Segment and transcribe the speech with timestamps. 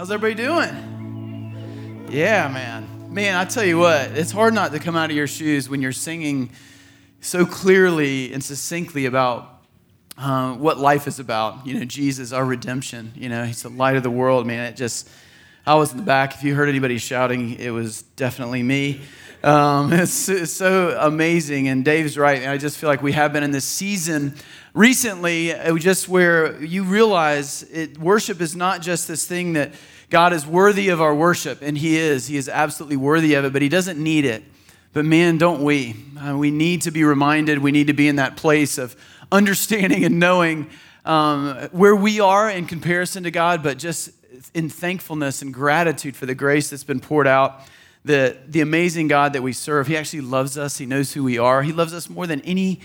[0.00, 2.06] How's everybody doing?
[2.08, 3.12] Yeah, man.
[3.12, 5.82] Man, I tell you what, it's hard not to come out of your shoes when
[5.82, 6.52] you're singing
[7.20, 9.60] so clearly and succinctly about
[10.16, 11.66] uh, what life is about.
[11.66, 13.12] You know, Jesus, our redemption.
[13.14, 14.72] You know, He's the light of the world, man.
[14.72, 15.06] It just,
[15.66, 16.32] I was in the back.
[16.34, 19.02] If you heard anybody shouting, it was definitely me.
[19.44, 21.68] Um, it's, it's, so amazing.
[21.68, 22.48] And Dave's right.
[22.48, 24.34] I just feel like we have been in this season
[24.74, 29.72] recently, just where you realize it, worship is not just this thing that
[30.10, 32.26] God is worthy of our worship, and He is.
[32.26, 34.42] He is absolutely worthy of it, but He doesn't need it.
[34.92, 35.94] But man, don't we?
[36.18, 38.96] Uh, we need to be reminded, we need to be in that place of
[39.30, 40.68] understanding and knowing
[41.04, 44.10] um, where we are in comparison to God, but just
[44.54, 47.62] in thankfulness and gratitude for the grace that's been poured out
[48.04, 49.86] the, the amazing God that we serve.
[49.86, 50.78] He actually loves us.
[50.78, 51.62] He knows who we are.
[51.62, 52.80] He loves us more than any,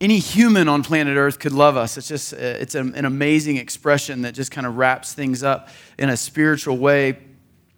[0.00, 1.96] any human on planet Earth could love us.
[1.96, 6.08] It's just uh, it's an amazing expression that just kind of wraps things up in
[6.08, 7.18] a spiritual way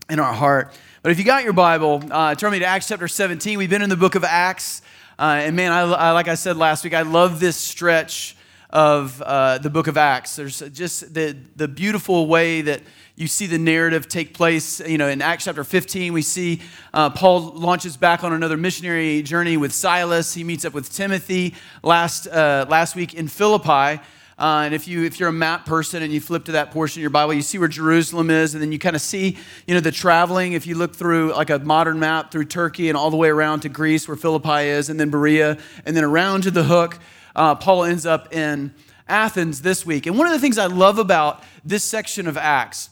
[0.08, 0.72] in our heart.
[1.02, 3.58] But if you got your Bible, uh, turn me to Acts chapter 17.
[3.58, 4.82] We've been in the book of Acts.
[5.18, 8.36] Uh, and man, I, I, like I said last week, I love this stretch
[8.70, 10.36] of uh, the book of Acts.
[10.36, 12.82] There's just the, the beautiful way that
[13.16, 14.78] you see the narrative take place.
[14.80, 16.60] You know, in Acts chapter 15, we see
[16.92, 20.34] uh, Paul launches back on another missionary journey with Silas.
[20.34, 24.02] He meets up with Timothy last, uh, last week in Philippi.
[24.38, 27.00] Uh, and if, you, if you're a map person and you flip to that portion
[27.00, 29.72] of your Bible, you see where Jerusalem is, and then you kind of see, you
[29.72, 30.52] know, the traveling.
[30.52, 33.60] If you look through like a modern map through Turkey and all the way around
[33.60, 35.56] to Greece, where Philippi is, and then Berea,
[35.86, 36.98] and then around to the hook,
[37.34, 38.74] uh, Paul ends up in
[39.08, 40.04] Athens this week.
[40.04, 42.90] And one of the things I love about this section of Acts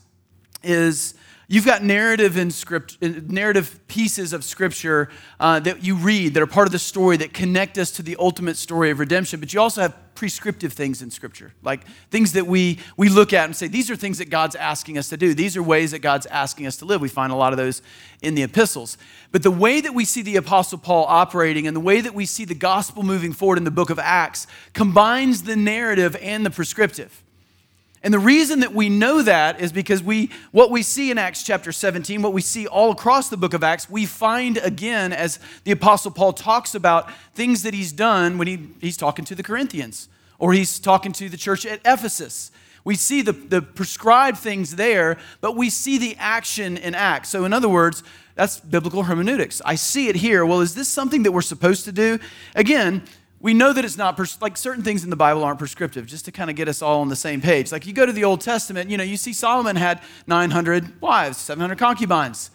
[0.65, 1.15] is
[1.49, 5.09] you've got narrative in script narrative pieces of scripture
[5.41, 8.17] uh, that you read that are part of the story that connect us to the
[8.19, 11.53] ultimate story of redemption but you also have prescriptive things in scripture.
[11.63, 14.99] Like things that we we look at and say these are things that god's asking
[14.99, 15.35] us to do.
[15.35, 17.01] These are ways that god's asking us to live.
[17.01, 17.83] We find a lot of those
[18.23, 18.97] in the epistles.
[19.33, 22.27] But the way that we see the apostle paul operating and the way that we
[22.27, 26.51] see the gospel moving forward in the book of acts combines the narrative and the
[26.51, 27.24] prescriptive
[28.05, 31.43] and the reason that we know that is because we what we see in Acts
[31.43, 35.39] chapter 17, what we see all across the book of Acts, we find again as
[35.65, 39.43] the apostle Paul talks about things that he's done when he, he's talking to the
[39.43, 42.51] Corinthians or he's talking to the church at Ephesus.
[42.85, 47.31] We see the, the prescribed things there, but we see the action in Acts.
[47.31, 48.03] So, in other words,
[48.35, 49.63] that's biblical hermeneutics.
[49.65, 50.45] I see it here.
[50.45, 52.19] Well, is this something that we're supposed to do?
[52.55, 53.03] Again,
[53.45, 56.25] we know that it's not pers- like certain things in the Bible aren't prescriptive, just
[56.25, 57.71] to kind of get us all on the same page.
[57.71, 61.37] Like you go to the Old Testament, you know, you see Solomon had 900 wives,
[61.37, 62.51] 700 concubines.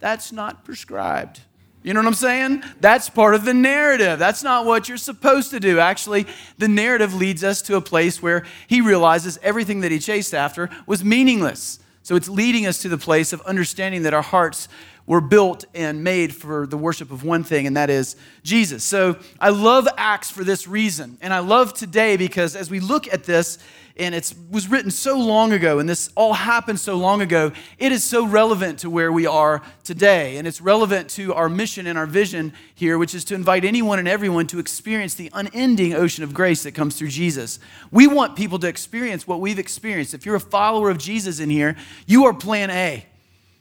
[0.00, 1.40] That's not prescribed.
[1.82, 2.62] You know what I'm saying?
[2.78, 4.18] That's part of the narrative.
[4.18, 5.78] That's not what you're supposed to do.
[5.78, 6.26] Actually,
[6.58, 10.68] the narrative leads us to a place where he realizes everything that he chased after
[10.86, 11.78] was meaningless.
[12.02, 14.68] So it's leading us to the place of understanding that our hearts
[15.06, 18.82] were built and made for the worship of one thing, and that is Jesus.
[18.82, 21.18] So I love Acts for this reason.
[21.20, 23.58] And I love today because as we look at this,
[23.96, 27.92] and it was written so long ago, and this all happened so long ago, it
[27.92, 30.36] is so relevant to where we are today.
[30.36, 34.00] And it's relevant to our mission and our vision here, which is to invite anyone
[34.00, 37.60] and everyone to experience the unending ocean of grace that comes through Jesus.
[37.92, 40.12] We want people to experience what we've experienced.
[40.12, 41.76] If you're a follower of Jesus in here,
[42.06, 43.06] you are plan A.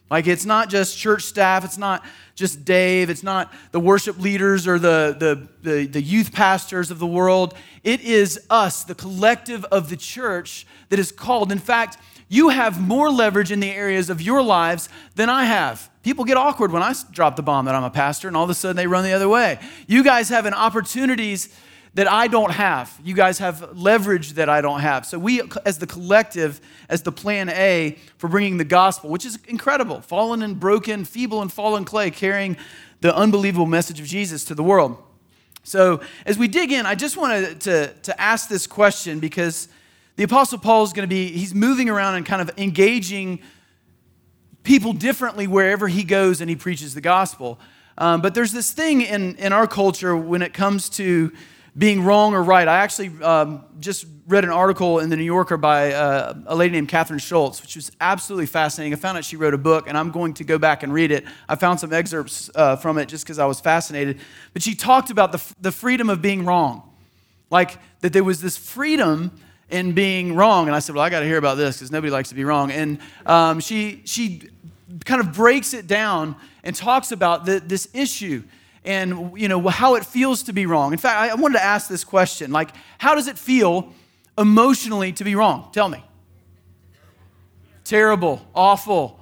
[0.10, 2.04] Like it's not just church staff, it's not
[2.36, 7.00] just Dave, it's not the worship leaders or the, the, the, the, youth pastors of
[7.00, 7.56] the world.
[7.84, 11.52] It is us, the collective of the church, that is called.
[11.52, 11.98] In fact,
[12.28, 15.90] you have more leverage in the areas of your lives than I have.
[16.04, 18.50] People get awkward when I drop the bomb that I'm a pastor, and all of
[18.50, 19.60] a sudden they run the other way.
[19.88, 21.56] You guys have an opportunities
[21.96, 23.00] that I don't have.
[23.04, 25.06] You guys have leverage that I don't have.
[25.06, 26.60] So, we, as the collective,
[26.90, 31.42] as the plan A for bringing the gospel, which is incredible, fallen and broken, feeble
[31.42, 32.58] and fallen clay, carrying
[33.02, 34.98] the unbelievable message of Jesus to the world.
[35.64, 39.68] So, as we dig in, I just wanted to, to ask this question because
[40.16, 43.40] the Apostle Paul is going to be, he's moving around and kind of engaging
[44.64, 47.60] people differently wherever he goes and he preaches the gospel.
[47.98, 51.32] Um, but there's this thing in, in our culture when it comes to
[51.78, 52.68] being wrong or right.
[52.68, 56.74] I actually um, just read an article in the New Yorker by uh, a lady
[56.74, 58.94] named Kathryn Schulz, which was absolutely fascinating.
[58.94, 61.12] I found out she wrote a book, and I'm going to go back and read
[61.12, 61.26] it.
[61.50, 64.20] I found some excerpts uh, from it just because I was fascinated.
[64.54, 66.90] But she talked about the, the freedom of being wrong,
[67.50, 69.32] like that there was this freedom
[69.70, 70.68] in being wrong.
[70.68, 72.44] And I said, Well, I got to hear about this because nobody likes to be
[72.44, 72.72] wrong.
[72.72, 74.50] And um, she, she
[75.06, 78.44] kind of breaks it down and talks about the, this issue
[78.86, 80.92] and you know how it feels to be wrong.
[80.92, 83.94] In fact, I wanted to ask this question: like, how does it feel
[84.38, 85.70] emotionally to be wrong?
[85.72, 86.04] Tell me.
[87.84, 89.20] Terrible, awful,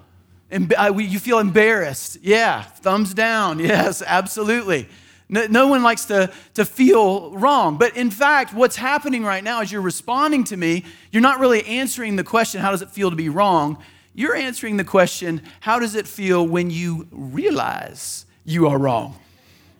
[0.51, 2.19] You feel embarrassed.
[2.21, 3.59] Yeah, thumbs down.
[3.71, 4.87] Yes, absolutely.
[5.29, 7.77] No, one likes to, to feel wrong.
[7.77, 10.83] But in fact, what's happening right now is you're responding to me.
[11.09, 13.77] You're not really answering the question, how does it feel to be wrong?
[14.13, 19.17] You're answering the question, how does it feel when you realize you are wrong?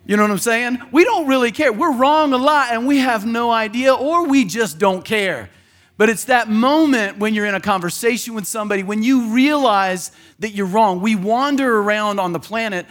[0.06, 0.80] You know what I'm saying?
[0.92, 1.72] We don't really care.
[1.72, 5.50] We're wrong a lot and we have no idea, or we just don't care.
[5.98, 10.50] But it's that moment when you're in a conversation with somebody, when you realize that
[10.50, 11.02] you're wrong.
[11.02, 12.88] We wander around on the planet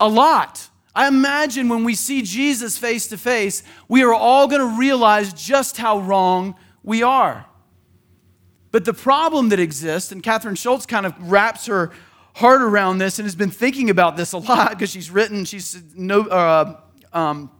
[0.00, 0.66] a lot.
[0.94, 5.32] I imagine when we see Jesus face to face, we are all going to realize
[5.34, 7.44] just how wrong we are.
[8.72, 11.90] But the problem that exists, and Kathryn Schulz kind of wraps her
[12.40, 15.82] heart around this and has been thinking about this a lot because she's written, she's
[15.94, 16.80] no, uh,
[17.12, 17.50] um,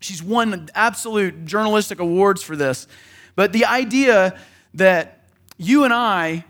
[0.00, 2.88] she's won absolute journalistic awards for this.
[3.36, 4.36] But the idea
[4.74, 5.20] that
[5.56, 6.44] you and I,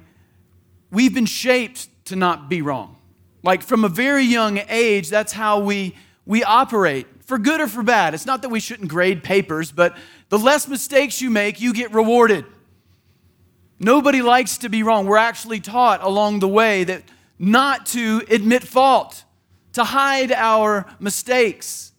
[0.90, 2.96] we've been shaped to not be wrong.
[3.42, 5.94] Like from a very young age, that's how we,
[6.25, 8.14] we operate, for good or for bad.
[8.14, 9.94] It's not that we shouldn't grade papers, but
[10.31, 12.46] the less mistakes you make, you get rewarded.
[13.78, 15.04] Nobody likes to be wrong.
[15.04, 17.02] We're actually taught along the way that
[17.38, 19.25] not to admit fault,
[19.72, 21.92] to hide our mistakes.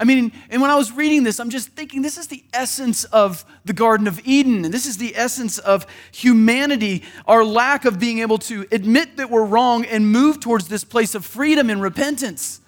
[0.00, 3.04] I mean, and when I was reading this, I'm just thinking this is the essence
[3.04, 4.64] of the Garden of Eden.
[4.64, 9.28] And this is the essence of humanity, our lack of being able to admit that
[9.28, 12.60] we're wrong and move towards this place of freedom and repentance.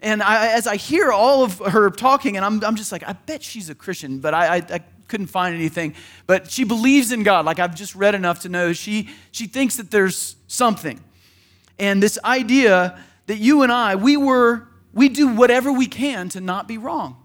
[0.00, 3.12] And I, as I hear all of her talking, and I'm, I'm just like, I
[3.12, 5.94] bet she's a Christian, but I, I, I couldn't find anything.
[6.26, 7.44] But she believes in God.
[7.44, 11.00] Like I've just read enough to know she, she thinks that there's something.
[11.78, 16.40] And this idea that you and I, we were, we do whatever we can to
[16.40, 17.16] not be wrong.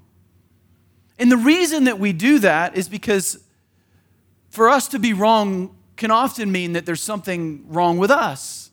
[1.17, 3.43] And the reason that we do that is because
[4.49, 8.71] for us to be wrong can often mean that there's something wrong with us.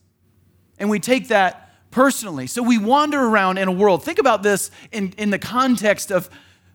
[0.78, 2.46] And we take that personally.
[2.46, 4.04] So we wander around in a world.
[4.04, 6.30] Think about this in, in the context of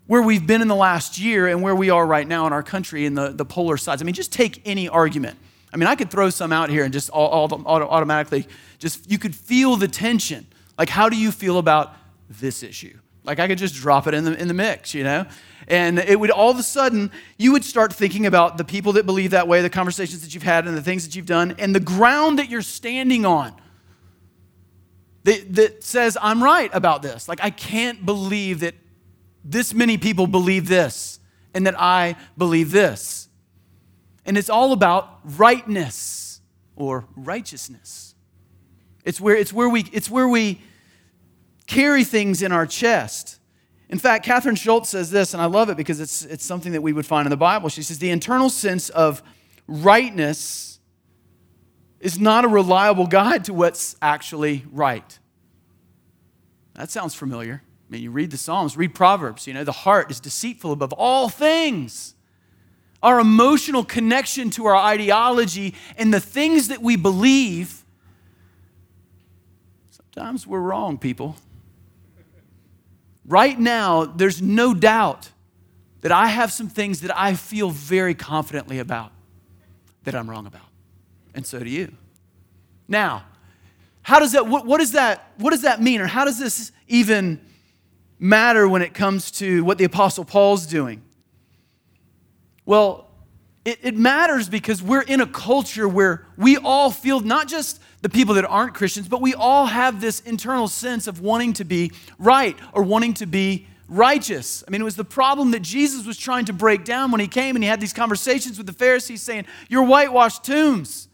[0.07, 2.63] where we've been in the last year and where we are right now in our
[2.63, 4.01] country in the, the polar sides.
[4.01, 5.38] I mean, just take any argument.
[5.73, 8.47] I mean, I could throw some out here and just all, all, automatically
[8.79, 10.47] just, you could feel the tension.
[10.77, 11.94] Like, how do you feel about
[12.29, 12.97] this issue?
[13.23, 15.25] Like, I could just drop it in the, in the mix, you know?
[15.68, 19.06] And it would all of a sudden, you would start thinking about the people that
[19.06, 21.73] believe that way, the conversations that you've had, and the things that you've done, and
[21.73, 23.53] the ground that you're standing on
[25.23, 27.29] that, that says, I'm right about this.
[27.29, 28.73] Like, I can't believe that
[29.44, 31.19] this many people believe this
[31.53, 33.27] and that I believe this.
[34.25, 36.41] And it's all about rightness
[36.75, 38.15] or righteousness.
[39.03, 40.62] It's where, it's where, we, it's where we
[41.68, 43.39] carry things in our chest.
[43.89, 46.81] In fact, Kathryn Schulz says this, and I love it because it's, it's something that
[46.81, 47.69] we would find in the Bible.
[47.69, 49.21] She says, The internal sense of
[49.68, 50.79] rightness
[52.00, 55.19] is not a reliable guide to what's actually right.
[56.75, 57.62] That sounds familiar.
[57.65, 60.94] I mean, you read the Psalms, read Proverbs, you know, the heart is deceitful above
[60.94, 62.15] all things.
[63.03, 67.83] Our emotional connection to our ideology and the things that we believe,
[69.89, 71.36] sometimes we're wrong, people.
[73.25, 75.31] Right now, there's no doubt
[76.01, 79.12] that I have some things that I feel very confidently about
[80.04, 80.68] that I'm wrong about.
[81.33, 81.94] And so do you.
[82.88, 83.24] Now,
[84.01, 86.02] how does that, what, what, does that, what does that mean?
[86.02, 87.40] Or how does this even
[88.19, 91.02] matter when it comes to what the Apostle Paul's doing?
[92.71, 93.09] Well,
[93.66, 98.07] it, it, matters because we're in a culture where we all feel, not just the
[98.07, 101.92] people that aren't Christians, but we all have this internal sense of wanting to be
[102.18, 104.63] right or wanting to be righteous.
[104.66, 107.28] I mean, it was the problem that Jesus was trying to break down when he
[107.28, 111.09] came and he had these conversations with the Pharisees saying, You're whitewashed tombs.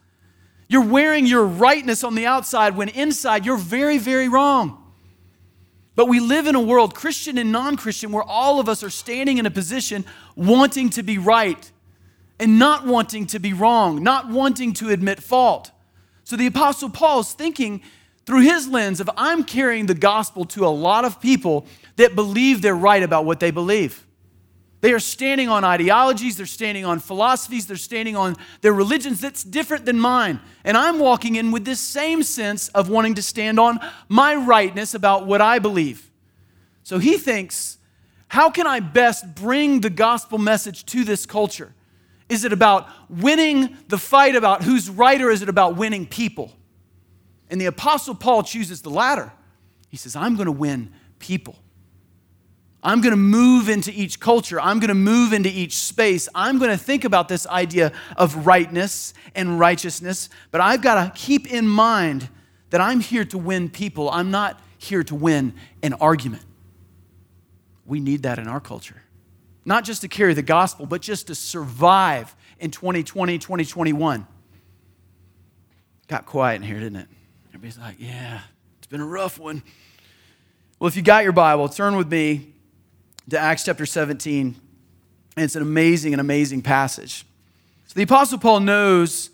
[0.67, 4.86] You're wearing your rightness on the outside when inside you're very, very wrong.
[5.97, 8.89] But we live in a world, Christian and non Christian, where all of us are
[8.91, 11.71] standing in a position wanting to be right
[12.39, 15.71] and not wanting to be wrong, not wanting to admit fault.
[16.23, 17.81] So the Apostle Paul is thinking
[18.27, 22.61] through his lens of I'm carrying the gospel to a lot of people that believe
[22.61, 24.05] they're right about what they believe.
[24.79, 29.43] They are standing on ideologies, they're standing on philosophies, they're standing on their religions that's
[29.43, 30.39] different than mine.
[30.63, 34.93] And I'm walking in with this same sense of wanting to stand on my rightness
[34.93, 36.11] about what I believe.
[36.83, 37.79] So he thinks,
[38.27, 41.73] how can I best bring the gospel message to this culture?
[42.29, 46.51] Is it about winning the fight about who's right, or is it about winning people?
[47.49, 49.31] And the Apostle Paul chooses the latter.
[49.89, 51.57] He says, I'm going to win people.
[52.83, 54.61] I'm going to move into each culture.
[54.61, 56.29] I'm going to move into each space.
[56.35, 61.19] I'm going to think about this idea of rightness and righteousness, but I've got to
[61.19, 62.29] keep in mind
[62.69, 64.09] that I'm here to win people.
[64.09, 66.43] I'm not here to win an argument.
[67.85, 69.01] We need that in our culture.
[69.65, 74.27] Not just to carry the gospel, but just to survive in 2020, 2021.
[76.07, 77.07] Got quiet in here, didn't it?
[77.49, 78.41] Everybody's like, yeah,
[78.77, 79.63] it's been a rough one.
[80.79, 82.53] Well, if you got your Bible, turn with me
[83.29, 84.55] to Acts chapter 17.
[85.35, 87.25] And it's an amazing and amazing passage.
[87.87, 89.29] So the Apostle Paul knows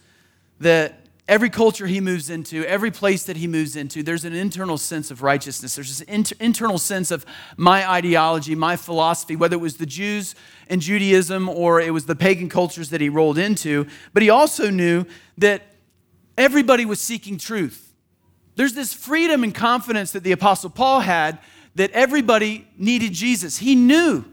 [0.60, 4.78] that every culture he moves into, every place that he moves into, there's an internal
[4.78, 5.76] sense of righteousness.
[5.76, 10.36] There's this inter- internal sense of my ideology, my philosophy, whether it was the Jews
[10.68, 13.88] and Judaism or it was the pagan cultures that he rolled into.
[14.14, 15.06] But he also knew
[15.38, 15.62] that
[16.38, 17.94] everybody was seeking truth.
[18.56, 21.40] There's this freedom and confidence that the Apostle Paul had
[21.75, 23.58] that everybody needed Jesus.
[23.58, 24.25] He knew.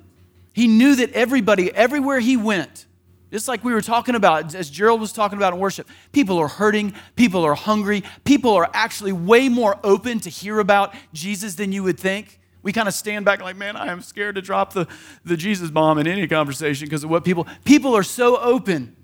[0.52, 2.86] He knew that everybody, everywhere he went,
[3.30, 6.48] just like we were talking about, as Gerald was talking about in worship, people are
[6.48, 11.70] hurting, people are hungry, people are actually way more open to hear about Jesus than
[11.70, 12.40] you would think.
[12.62, 14.86] We kind of stand back like, man, I am scared to drop the,
[15.24, 18.96] the Jesus bomb in any conversation because of what people, people are so open.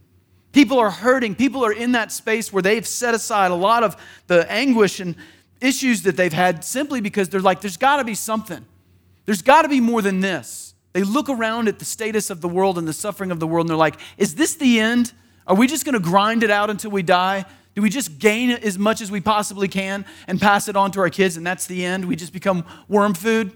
[0.52, 1.34] People are hurting.
[1.34, 5.14] People are in that space where they've set aside a lot of the anguish and
[5.60, 8.64] issues that they've had simply because they're like, there's got to be something.
[9.24, 10.74] There's got to be more than this.
[10.92, 13.64] They look around at the status of the world and the suffering of the world
[13.64, 15.12] and they're like, is this the end?
[15.46, 17.44] Are we just going to grind it out until we die?
[17.74, 21.00] Do we just gain as much as we possibly can and pass it on to
[21.00, 22.06] our kids and that's the end?
[22.06, 23.52] We just become worm food?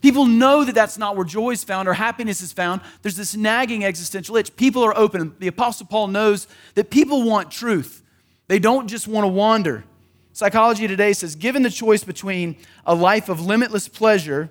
[0.00, 2.80] People know that that's not where joy is found or happiness is found.
[3.02, 4.54] There's this nagging existential itch.
[4.54, 5.34] People are open.
[5.40, 8.02] The Apostle Paul knows that people want truth,
[8.46, 9.84] they don't just want to wander.
[10.32, 12.56] Psychology Today says given the choice between
[12.86, 14.50] a life of limitless pleasure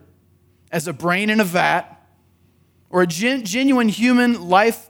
[0.72, 1.86] as a brain in a vat
[2.90, 4.90] or a gen- genuine human life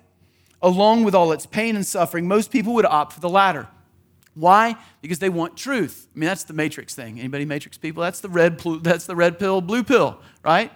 [0.62, 3.68] along with all its pain and suffering, most people would opt for the latter.
[4.34, 4.76] Why?
[5.02, 6.08] Because they want truth.
[6.16, 7.20] I mean, that's the matrix thing.
[7.20, 8.04] Anybody matrix people?
[8.04, 10.72] That's the red pl- that's the red pill, blue pill, right?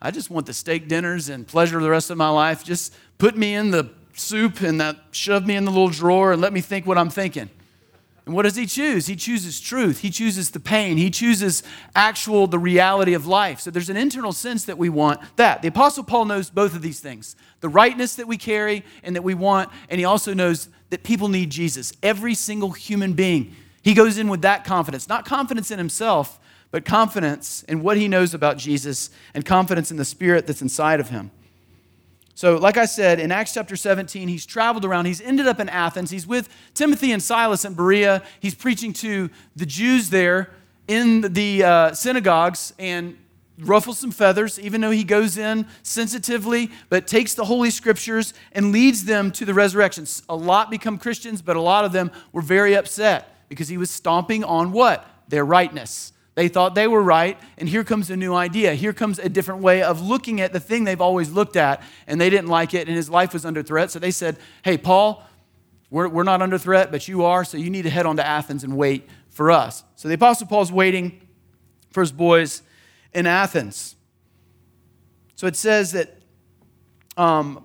[0.00, 2.64] I just want the steak dinners and pleasure the rest of my life.
[2.64, 6.40] Just put me in the soup and that shove me in the little drawer and
[6.40, 7.50] let me think what I'm thinking.
[8.24, 9.06] And what does he choose?
[9.06, 10.00] He chooses truth.
[10.00, 10.96] He chooses the pain.
[10.96, 11.62] He chooses
[11.96, 13.58] actual, the reality of life.
[13.60, 15.60] So there's an internal sense that we want that.
[15.60, 19.22] The Apostle Paul knows both of these things the rightness that we carry and that
[19.22, 21.92] we want, and he also knows that people need Jesus.
[22.02, 23.54] Every single human being.
[23.82, 26.38] He goes in with that confidence, not confidence in himself,
[26.70, 31.00] but confidence in what he knows about Jesus and confidence in the spirit that's inside
[31.00, 31.30] of him.
[32.42, 35.04] So, like I said, in Acts chapter 17, he's traveled around.
[35.04, 36.10] He's ended up in Athens.
[36.10, 38.20] He's with Timothy and Silas in Berea.
[38.40, 40.50] He's preaching to the Jews there
[40.88, 43.16] in the uh, synagogues and
[43.60, 48.72] ruffles some feathers, even though he goes in sensitively, but takes the Holy Scriptures and
[48.72, 50.04] leads them to the resurrection.
[50.28, 53.88] A lot become Christians, but a lot of them were very upset because he was
[53.88, 55.06] stomping on what?
[55.28, 56.12] Their rightness.
[56.34, 58.74] They thought they were right, and here comes a new idea.
[58.74, 62.20] Here comes a different way of looking at the thing they've always looked at, and
[62.20, 63.90] they didn't like it, and his life was under threat.
[63.90, 65.22] So they said, Hey, Paul,
[65.90, 68.26] we're, we're not under threat, but you are, so you need to head on to
[68.26, 69.84] Athens and wait for us.
[69.94, 71.20] So the Apostle Paul's waiting
[71.90, 72.62] for his boys
[73.12, 73.96] in Athens.
[75.34, 76.18] So it says that
[77.18, 77.64] um,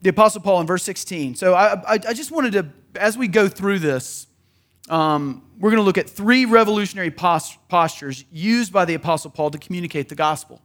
[0.00, 1.34] the Apostle Paul in verse 16.
[1.34, 2.66] So I, I, I just wanted to,
[2.98, 4.26] as we go through this,
[4.88, 9.58] um, we're going to look at three revolutionary postures used by the Apostle Paul to
[9.58, 10.60] communicate the gospel.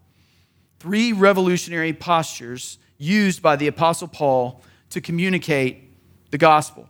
[0.80, 5.92] Three revolutionary postures used by the Apostle Paul to communicate
[6.32, 6.88] the gospel.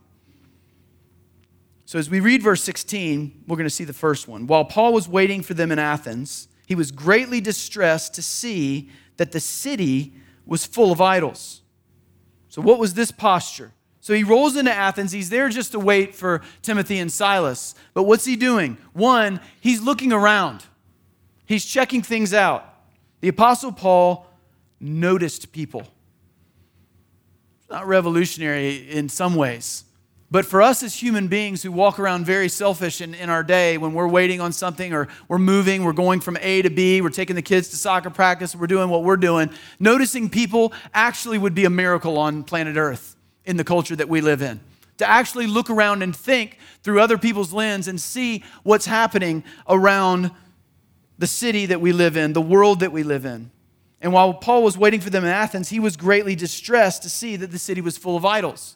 [1.85, 4.47] So, as we read verse 16, we're going to see the first one.
[4.47, 9.33] While Paul was waiting for them in Athens, he was greatly distressed to see that
[9.33, 10.13] the city
[10.45, 11.61] was full of idols.
[12.47, 13.73] So, what was this posture?
[14.01, 15.11] So he rolls into Athens.
[15.11, 17.75] He's there just to wait for Timothy and Silas.
[17.93, 18.77] But what's he doing?
[18.93, 20.65] One, he's looking around,
[21.45, 22.67] he's checking things out.
[23.21, 24.25] The Apostle Paul
[24.79, 25.81] noticed people.
[27.59, 29.83] It's not revolutionary in some ways.
[30.31, 33.77] But for us as human beings who walk around very selfish in, in our day,
[33.77, 37.09] when we're waiting on something or we're moving, we're going from A to B, we're
[37.09, 41.53] taking the kids to soccer practice, we're doing what we're doing, noticing people actually would
[41.53, 44.59] be a miracle on planet Earth in the culture that we live in.
[44.97, 50.31] To actually look around and think through other people's lens and see what's happening around
[51.17, 53.51] the city that we live in, the world that we live in.
[54.01, 57.35] And while Paul was waiting for them in Athens, he was greatly distressed to see
[57.35, 58.75] that the city was full of idols.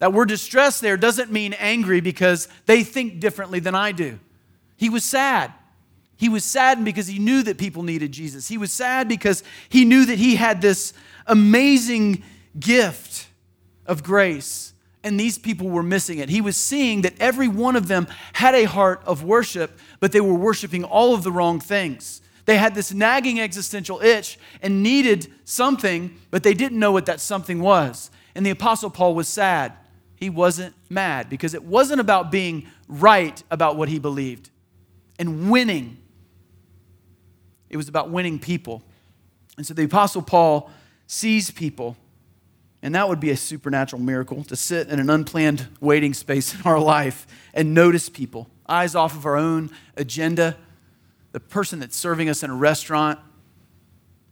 [0.00, 4.18] That word distressed there doesn't mean angry because they think differently than I do.
[4.76, 5.52] He was sad.
[6.16, 8.48] He was saddened because he knew that people needed Jesus.
[8.48, 10.92] He was sad because he knew that he had this
[11.26, 12.22] amazing
[12.58, 13.28] gift
[13.90, 16.28] of grace and these people were missing it.
[16.28, 20.20] He was seeing that every one of them had a heart of worship, but they
[20.20, 22.20] were worshiping all of the wrong things.
[22.44, 27.20] They had this nagging existential itch and needed something, but they didn't know what that
[27.20, 28.10] something was.
[28.34, 29.72] And the Apostle Paul was sad.
[30.16, 34.50] He wasn't mad because it wasn't about being right about what he believed
[35.20, 35.98] and winning,
[37.68, 38.82] it was about winning people.
[39.58, 40.70] And so the Apostle Paul
[41.06, 41.96] sees people
[42.82, 46.62] and that would be a supernatural miracle to sit in an unplanned waiting space in
[46.62, 50.56] our life and notice people, eyes off of our own agenda,
[51.32, 53.18] the person that's serving us in a restaurant,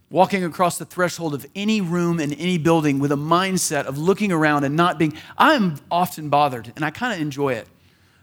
[0.09, 4.31] walking across the threshold of any room in any building with a mindset of looking
[4.31, 5.13] around and not being.
[5.37, 7.67] I'm often bothered, and I kind of enjoy it.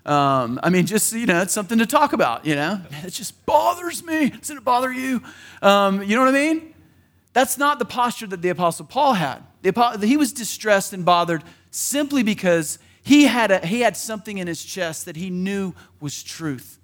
[0.04, 2.80] Um, I mean, just, you know, it's something to talk about, you know?
[3.04, 4.30] It just bothers me.
[4.30, 5.20] Doesn't it bother you?
[5.62, 6.74] Um, you know what I mean?
[7.32, 9.42] That's not the posture that the Apostle Paul had.
[10.02, 14.64] He was distressed and bothered simply because he had, a, he had something in his
[14.64, 16.78] chest that he knew was truth.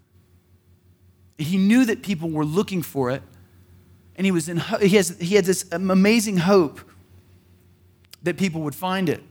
[1.39, 3.23] He knew that people were looking for it,
[4.17, 6.81] and he, was in, he, has, he had this amazing hope
[8.23, 9.23] that people would find it.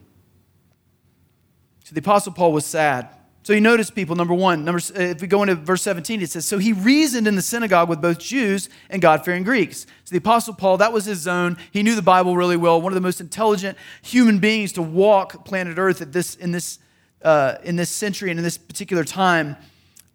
[1.86, 3.10] So the Apostle Paul was sad.
[3.44, 6.30] So you notice people, number one, number, uh, if we go into verse 17, it
[6.30, 9.88] says, So he reasoned in the synagogue with both Jews and God fearing Greeks.
[10.04, 11.58] So the Apostle Paul, that was his zone.
[11.72, 15.44] He knew the Bible really well, one of the most intelligent human beings to walk
[15.44, 16.78] planet Earth at this, in, this,
[17.24, 19.58] uh, in this century and in this particular time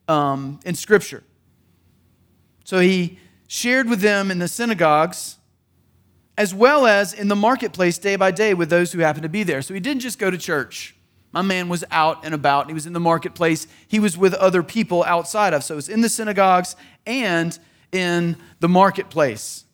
[0.06, 1.24] um, in Scripture.
[2.64, 3.18] So he
[3.48, 5.38] shared with them in the synagogues
[6.38, 9.42] as well as in the marketplace day by day with those who happened to be
[9.42, 9.62] there.
[9.62, 10.95] So he didn't just go to church.
[11.36, 12.68] My man was out and about.
[12.68, 13.66] He was in the marketplace.
[13.86, 15.62] He was with other people outside of.
[15.64, 17.58] So it was in the synagogues and
[17.92, 19.66] in the marketplace.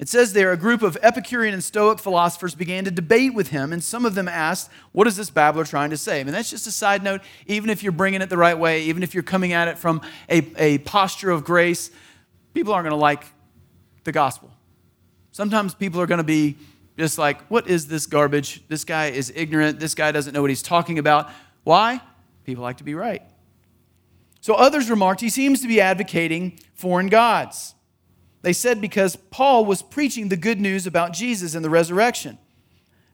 [0.00, 3.72] It says there a group of Epicurean and Stoic philosophers began to debate with him,
[3.72, 6.18] and some of them asked, What is this babbler trying to say?
[6.18, 7.20] I mean, that's just a side note.
[7.46, 10.00] Even if you're bringing it the right way, even if you're coming at it from
[10.28, 11.92] a, a posture of grace,
[12.54, 13.24] people aren't going to like
[14.02, 14.50] the gospel.
[15.30, 16.56] Sometimes people are going to be
[16.96, 18.66] just like, what is this garbage?
[18.68, 19.80] This guy is ignorant.
[19.80, 21.30] This guy doesn't know what he's talking about.
[21.64, 22.00] Why?
[22.44, 23.22] People like to be right.
[24.40, 27.74] So others remarked, he seems to be advocating foreign gods.
[28.42, 32.38] They said because Paul was preaching the good news about Jesus and the resurrection.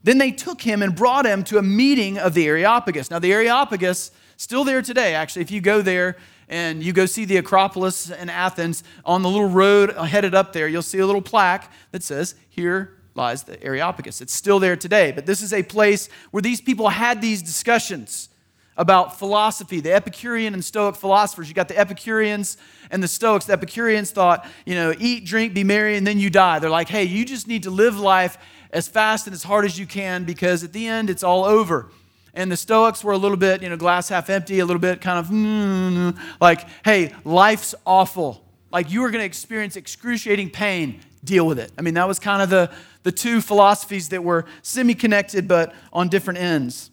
[0.03, 3.11] Then they took him and brought him to a meeting of the Areopagus.
[3.11, 5.43] Now, the Areopagus, still there today, actually.
[5.43, 6.17] If you go there
[6.49, 10.67] and you go see the Acropolis in Athens, on the little road headed up there,
[10.67, 14.21] you'll see a little plaque that says, Here lies the Areopagus.
[14.21, 18.29] It's still there today, but this is a place where these people had these discussions
[18.77, 21.49] about philosophy, the Epicurean and Stoic philosophers.
[21.49, 22.57] You got the Epicureans
[22.91, 23.45] and the Stoics.
[23.45, 26.59] The Epicureans thought, you know, eat, drink, be merry, and then you die.
[26.61, 28.39] They're like, hey, you just need to live life
[28.73, 31.91] as fast and as hard as you can because at the end it's all over.
[32.33, 35.01] And the Stoics were a little bit, you know, glass half empty, a little bit
[35.01, 38.45] kind of mm, like, hey, life's awful.
[38.73, 41.01] Like you are going to experience excruciating pain.
[41.23, 41.71] Deal with it.
[41.77, 42.71] I mean, that was kind of the,
[43.03, 46.91] the two philosophies that were semi connected but on different ends.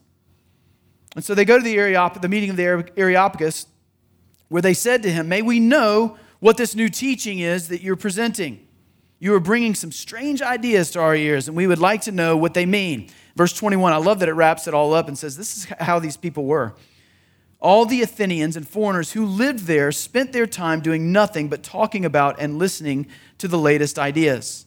[1.16, 3.68] And so they go to the, Areop- the meeting of the Areopagus
[4.50, 7.96] where they said to him, May we know what this new teaching is that you're
[7.96, 8.68] presenting.
[9.20, 12.38] You are bringing some strange ideas to our ears, and we would like to know
[12.38, 13.10] what they mean.
[13.36, 16.00] Verse 21, I love that it wraps it all up and says, This is how
[16.00, 16.76] these people were.
[17.60, 22.06] All the Athenians and foreigners who lived there spent their time doing nothing but talking
[22.06, 23.08] about and listening
[23.40, 24.66] to the latest ideas.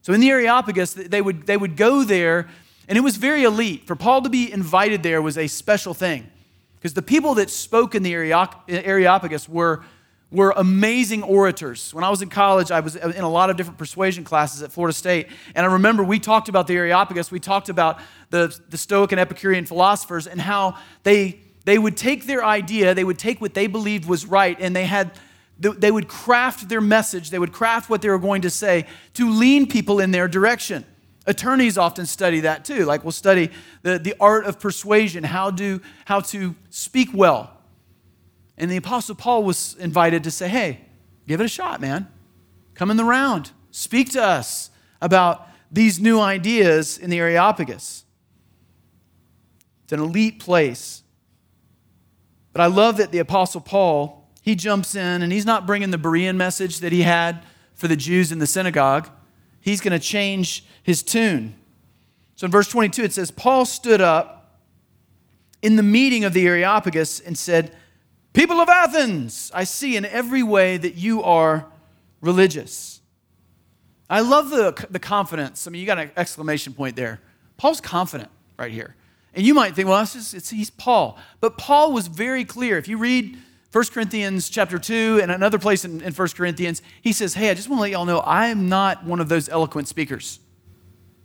[0.00, 2.48] So in the Areopagus, they would, they would go there,
[2.88, 3.86] and it was very elite.
[3.86, 6.28] For Paul to be invited there was a special thing.
[6.76, 9.84] Because the people that spoke in the Areopagus were,
[10.32, 11.94] were amazing orators.
[11.94, 14.72] When I was in college, I was in a lot of different persuasion classes at
[14.72, 15.28] Florida State.
[15.54, 19.20] And I remember we talked about the Areopagus, we talked about the, the Stoic and
[19.20, 23.66] Epicurean philosophers and how they, they would take their idea, they would take what they
[23.66, 25.12] believed was right, and they had
[25.58, 29.30] they would craft their message, they would craft what they were going to say to
[29.30, 30.84] lean people in their direction.
[31.24, 32.84] Attorneys often study that too.
[32.84, 33.50] Like we'll study
[33.82, 37.56] the, the art of persuasion, how, do, how to speak well.
[38.58, 40.80] And the Apostle Paul was invited to say, hey,
[41.28, 42.08] give it a shot, man.
[42.74, 43.52] Come in the round.
[43.70, 44.70] Speak to us
[45.00, 48.04] about these new ideas in the Areopagus.
[49.84, 51.01] It's an elite place.
[52.52, 55.98] But I love that the Apostle Paul he jumps in and he's not bringing the
[55.98, 59.08] Berean message that he had for the Jews in the synagogue.
[59.60, 61.54] He's going to change his tune.
[62.34, 64.60] So in verse 22, it says, Paul stood up
[65.62, 67.76] in the meeting of the Areopagus and said,
[68.32, 71.66] People of Athens, I see in every way that you are
[72.20, 73.00] religious.
[74.10, 75.68] I love the, the confidence.
[75.68, 77.20] I mean, you got an exclamation point there.
[77.58, 78.96] Paul's confident right here.
[79.34, 81.18] And you might think, well, that's just, it's, he's Paul.
[81.40, 82.76] But Paul was very clear.
[82.78, 83.38] If you read
[83.72, 87.54] 1 Corinthians chapter 2 and another place in, in 1 Corinthians, he says, hey, I
[87.54, 90.38] just want to let y'all know I'm not one of those eloquent speakers.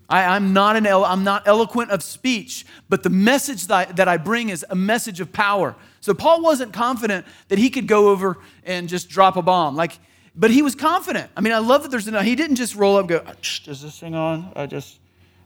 [0.09, 4.07] I, am not an I'm not eloquent of speech, but the message that I, that
[4.07, 5.75] I bring is a message of power.
[5.99, 9.75] So Paul wasn't confident that he could go over and just drop a bomb.
[9.75, 9.99] Like,
[10.33, 11.29] but he was confident.
[11.35, 13.33] I mean, I love that there's no, he didn't just roll up and go,
[13.65, 14.53] does this thing on?
[14.55, 14.97] I just,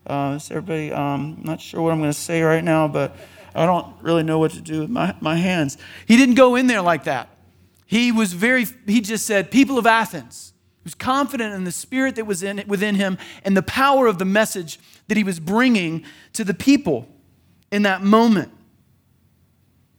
[0.05, 3.15] uh, everybody, um, not sure what I'm going to say right now, but
[3.53, 5.77] I don't really know what to do with my, my hands.
[6.05, 7.29] He didn't go in there like that.
[7.85, 10.53] He was very, he just said, people of Athens.
[10.79, 14.17] He was confident in the spirit that was in, within him and the power of
[14.17, 17.07] the message that he was bringing to the people
[17.71, 18.51] in that moment.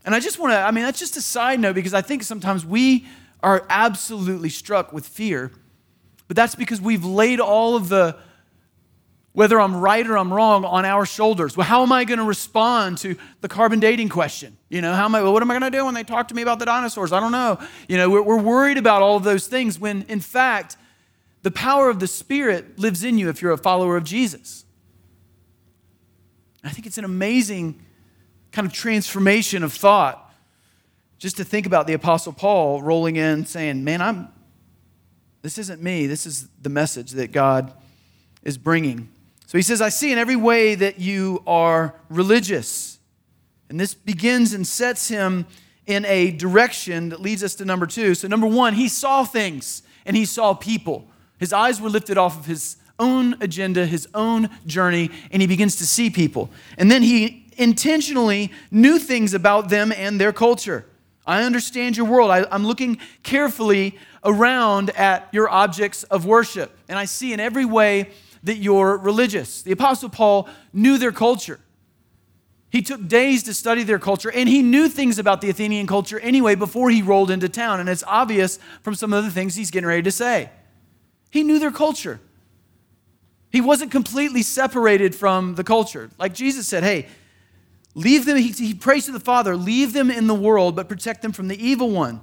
[0.04, 2.22] And I just want to, I mean, that's just a side note because I think
[2.24, 3.06] sometimes we
[3.42, 5.52] are absolutely struck with fear,
[6.26, 8.16] but that's because we've laid all of the,
[9.32, 11.56] whether I'm right or I'm wrong, on our shoulders.
[11.56, 14.58] Well, how am I going to respond to the carbon dating question?
[14.68, 16.34] You know, how am I, what am I going to do when they talk to
[16.34, 17.12] me about the dinosaurs?
[17.12, 17.58] I don't know.
[17.88, 20.76] You know, we're, we're worried about all of those things when, in fact,
[21.42, 24.64] the power of the Spirit lives in you if you're a follower of Jesus.
[26.62, 27.82] I think it's an amazing
[28.52, 30.30] kind of transformation of thought
[31.18, 34.28] just to think about the Apostle Paul rolling in saying, Man, I'm,
[35.40, 36.06] this isn't me.
[36.06, 37.72] This is the message that God
[38.42, 39.08] is bringing.
[39.52, 42.98] So he says, I see in every way that you are religious.
[43.68, 45.44] And this begins and sets him
[45.84, 48.14] in a direction that leads us to number two.
[48.14, 51.06] So, number one, he saw things and he saw people.
[51.36, 55.76] His eyes were lifted off of his own agenda, his own journey, and he begins
[55.76, 56.48] to see people.
[56.78, 60.86] And then he intentionally knew things about them and their culture.
[61.26, 62.30] I understand your world.
[62.30, 67.66] I, am looking carefully around at your objects of worship, and I see in every
[67.66, 68.12] way
[68.42, 69.62] that you're religious.
[69.62, 71.60] The Apostle Paul knew their culture.
[72.70, 76.18] He took days to study their culture, and he knew things about the Athenian culture
[76.20, 77.80] anyway before he rolled into town.
[77.80, 80.50] And it's obvious from some of the things he's getting ready to say.
[81.30, 82.20] He knew their culture.
[83.50, 86.10] He wasn't completely separated from the culture.
[86.18, 87.08] Like Jesus said, hey,
[87.94, 91.22] Leave them, he, he prays to the Father, leave them in the world, but protect
[91.22, 92.20] them from the evil one.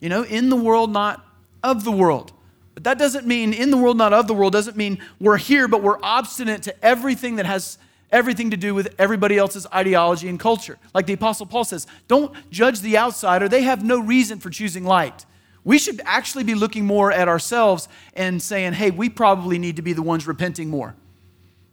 [0.00, 1.24] You know, in the world, not
[1.62, 2.32] of the world.
[2.74, 5.68] But that doesn't mean in the world, not of the world, doesn't mean we're here,
[5.68, 7.78] but we're obstinate to everything that has
[8.10, 10.78] everything to do with everybody else's ideology and culture.
[10.94, 13.48] Like the Apostle Paul says, don't judge the outsider.
[13.48, 15.24] They have no reason for choosing light.
[15.64, 19.82] We should actually be looking more at ourselves and saying, hey, we probably need to
[19.82, 20.94] be the ones repenting more.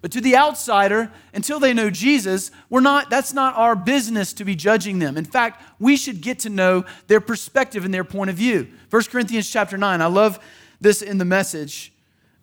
[0.01, 4.45] But to the outsider, until they know Jesus, we're not, that's not our business to
[4.45, 5.17] be judging them.
[5.17, 8.69] In fact, we should get to know their perspective and their point of view.
[8.91, 10.39] 1 Corinthians chapter 9, I love
[10.81, 11.93] this in the message,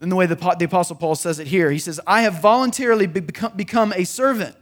[0.01, 1.71] in the way the, the Apostle Paul says it here.
[1.71, 4.57] He says, I have voluntarily become, a servant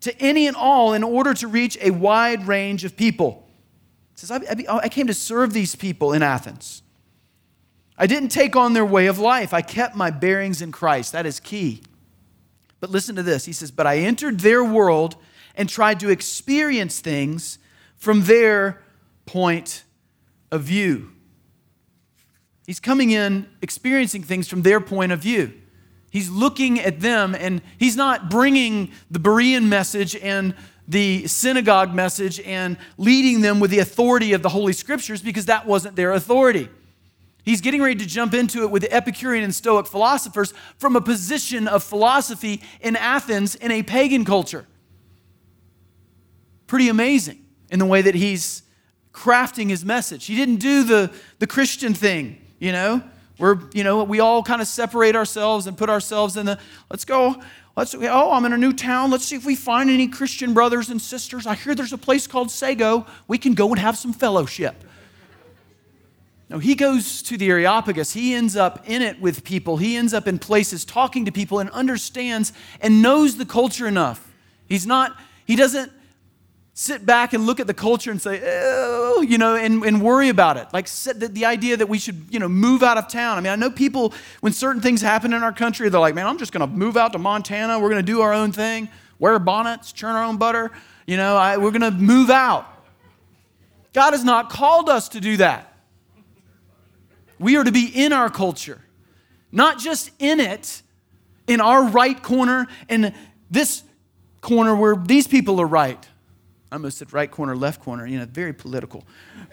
[0.00, 3.48] to any and all in order to reach a wide range of people.
[4.14, 6.82] He says, I, oh, I came to serve these people in Athens.
[7.96, 9.54] I didn't take on their way of life.
[9.54, 11.12] I kept my bearings in Christ.
[11.12, 11.82] That is key.
[12.80, 13.46] But listen to this.
[13.46, 15.16] He says, But I entered their world
[15.54, 17.58] and tried to experience things
[17.96, 18.82] from their
[19.24, 19.84] point
[20.50, 21.13] of view.
[22.66, 25.52] He's coming in, experiencing things from their point of view.
[26.10, 30.54] He's looking at them and he's not bringing the Berean message and
[30.86, 35.66] the synagogue message and leading them with the authority of the Holy Scriptures because that
[35.66, 36.68] wasn't their authority.
[37.42, 41.00] He's getting ready to jump into it with the Epicurean and Stoic philosophers from a
[41.00, 44.66] position of philosophy in Athens in a pagan culture.
[46.66, 48.62] Pretty amazing in the way that he's
[49.12, 50.26] crafting his message.
[50.26, 53.02] He didn't do the, the Christian thing, you know,
[53.38, 57.04] we're, you know, we all kind of separate ourselves and put ourselves in the, let's
[57.04, 57.42] go,
[57.76, 59.10] let's, oh, I'm in a new town.
[59.10, 61.46] Let's see if we find any Christian brothers and sisters.
[61.46, 63.06] I hear there's a place called Sago.
[63.26, 64.76] We can go and have some fellowship.
[66.48, 68.12] No, he goes to the Areopagus.
[68.12, 69.78] He ends up in it with people.
[69.78, 74.32] He ends up in places talking to people and understands and knows the culture enough.
[74.68, 75.90] He's not, he doesn't
[76.76, 80.28] sit back and look at the culture and say, oh, you know, and, and worry
[80.28, 80.66] about it.
[80.72, 83.38] Like the, the idea that we should, you know, move out of town.
[83.38, 86.26] I mean, I know people, when certain things happen in our country, they're like, man,
[86.26, 87.78] I'm just going to move out to Montana.
[87.78, 88.88] We're going to do our own thing,
[89.20, 90.72] wear bonnets, churn our own butter.
[91.06, 92.66] You know, I, we're going to move out.
[93.92, 95.72] God has not called us to do that.
[97.38, 98.80] We are to be in our culture,
[99.52, 100.82] not just in it,
[101.46, 103.14] in our right corner, in
[103.48, 103.84] this
[104.40, 106.08] corner where these people are right.
[106.74, 109.04] I almost said right corner, left corner, you know, very political.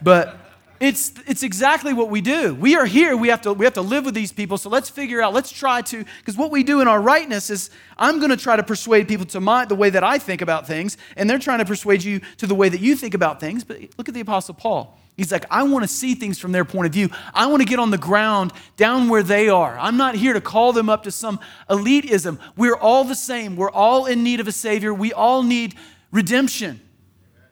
[0.01, 0.39] But
[0.79, 2.55] It's, it's exactly what we do.
[2.55, 3.15] We are here.
[3.15, 4.57] We have, to, we have to live with these people.
[4.57, 7.69] So let's figure out, let's try to, because what we do in our rightness is
[7.95, 10.65] I'm going to try to persuade people to my, the way that I think about
[10.65, 13.63] things, and they're trying to persuade you to the way that you think about things.
[13.63, 14.97] But look at the Apostle Paul.
[15.15, 17.09] He's like, I want to see things from their point of view.
[17.35, 19.77] I want to get on the ground down where they are.
[19.77, 22.39] I'm not here to call them up to some elitism.
[22.57, 23.55] We're all the same.
[23.55, 24.91] We're all in need of a Savior.
[24.95, 25.75] We all need
[26.11, 26.81] redemption.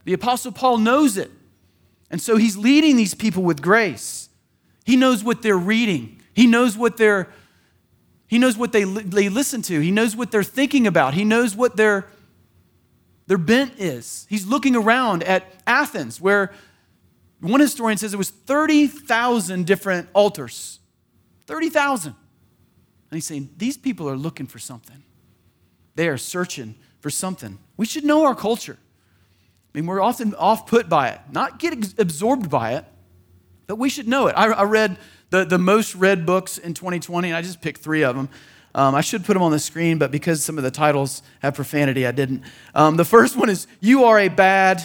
[0.10, 1.30] The Apostle Paul knows it.
[2.10, 4.30] And so he's leading these people with grace.
[4.84, 6.20] He knows what they're reading.
[6.34, 7.30] He knows what they're
[8.26, 9.80] he knows what they, they listen to.
[9.80, 11.14] He knows what they're thinking about.
[11.14, 12.08] He knows what their,
[13.28, 14.26] their bent is.
[14.32, 16.54] He's looking around at Athens, where
[17.40, 20.80] one historian says it was 30,000 different altars.
[21.46, 22.14] 30,000.
[22.14, 22.18] And
[23.12, 25.04] he's saying, these people are looking for something.
[25.94, 27.60] They are searching for something.
[27.78, 28.78] We should know our culture.
[29.82, 32.86] Mean, we're often off put by it, not get absorbed by it,
[33.68, 34.34] but we should know it.
[34.34, 34.98] I, I read
[35.30, 38.30] the, the most read books in 2020, and I just picked three of them.
[38.76, 41.54] Um, I should put them on the screen, but because some of the titles have
[41.54, 42.44] profanity, I didn't.
[42.76, 44.84] Um, the first one is You Are a Bad,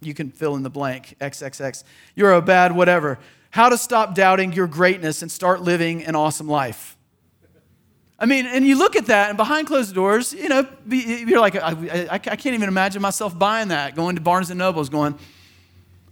[0.00, 1.82] you can fill in the blank, XXX.
[2.14, 3.18] You're a bad whatever.
[3.50, 6.97] How to Stop Doubting Your Greatness and Start Living an Awesome Life.
[8.18, 11.54] I mean, and you look at that, and behind closed doors, you know, you're like,
[11.54, 15.16] I, I, I, can't even imagine myself buying that, going to Barnes and Nobles, going,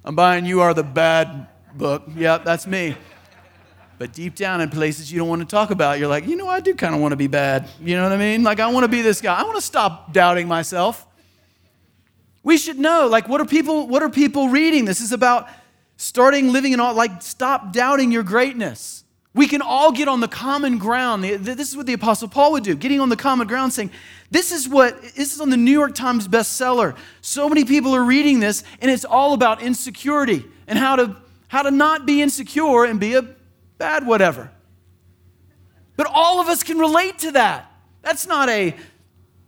[0.04, 2.04] I'm buying You Are the Bad book.
[2.14, 2.96] Yep, that's me.
[3.98, 6.48] But deep down in places you don't want to talk about, you're like, you know,
[6.48, 7.68] I do kind of want to be bad.
[7.80, 8.44] You know what I mean?
[8.44, 9.34] Like, I want to be this guy.
[9.34, 11.04] I want to stop doubting myself.
[12.44, 14.84] We should know, like, what are people, what are people reading?
[14.84, 15.48] This is about
[15.96, 19.02] starting living in all, like, stop doubting your greatness.
[19.36, 21.22] We can all get on the common ground.
[21.22, 23.90] This is what the Apostle Paul would do, getting on the common ground saying,
[24.30, 26.96] This is what, this is on the New York Times bestseller.
[27.20, 31.16] So many people are reading this, and it's all about insecurity and how to,
[31.48, 33.28] how to not be insecure and be a
[33.76, 34.50] bad whatever.
[35.98, 37.70] But all of us can relate to that.
[38.00, 38.74] That's not a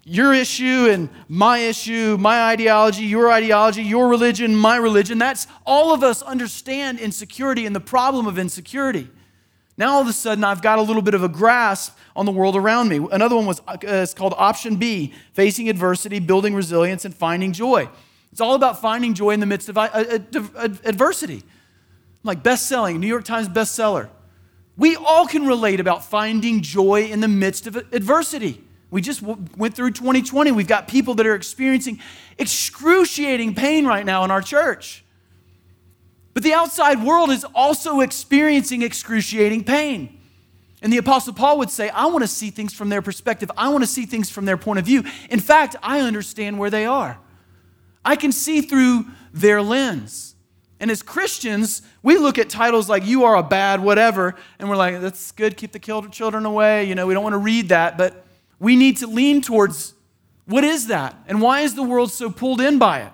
[0.04, 5.16] your issue and my issue, my ideology, your ideology, your religion, my religion.
[5.16, 9.08] That's all of us understand insecurity and the problem of insecurity.
[9.78, 12.32] Now all of a sudden, I've got a little bit of a grasp on the
[12.32, 12.96] world around me.
[13.12, 17.88] Another one was uh, it's called Option B Facing Adversity, Building Resilience, and Finding Joy.
[18.32, 21.44] It's all about finding joy in the midst of uh, uh, adversity.
[22.24, 24.10] Like best selling, New York Times bestseller.
[24.76, 28.62] We all can relate about finding joy in the midst of adversity.
[28.90, 30.50] We just went through 2020.
[30.52, 32.00] We've got people that are experiencing
[32.36, 35.04] excruciating pain right now in our church.
[36.38, 40.20] But the outside world is also experiencing excruciating pain.
[40.80, 43.50] And the Apostle Paul would say, I want to see things from their perspective.
[43.56, 45.02] I want to see things from their point of view.
[45.30, 47.18] In fact, I understand where they are.
[48.04, 50.36] I can see through their lens.
[50.78, 54.76] And as Christians, we look at titles like You Are a Bad Whatever, and we're
[54.76, 56.84] like, That's good, keep the children away.
[56.84, 57.98] You know, we don't want to read that.
[57.98, 58.24] But
[58.60, 59.92] we need to lean towards
[60.44, 61.16] what is that?
[61.26, 63.12] And why is the world so pulled in by it?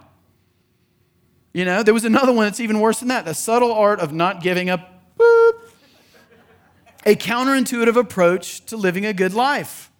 [1.55, 4.13] You know, there was another one that's even worse than that the subtle art of
[4.13, 5.17] not giving up.
[5.17, 5.53] Boop.
[7.07, 9.91] A counterintuitive approach to living a good life.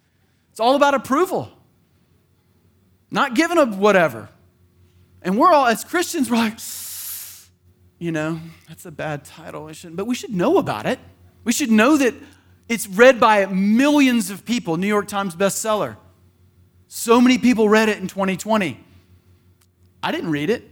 [0.51, 1.51] It's all about approval,
[3.09, 4.29] not giving up whatever.
[5.21, 6.59] And we're all, as Christians, we're like,
[7.99, 9.71] you know, that's a bad title.
[9.91, 10.99] But we should know about it.
[11.43, 12.13] We should know that
[12.67, 15.95] it's read by millions of people, New York Times bestseller.
[16.87, 18.79] So many people read it in 2020.
[20.03, 20.69] I didn't read it.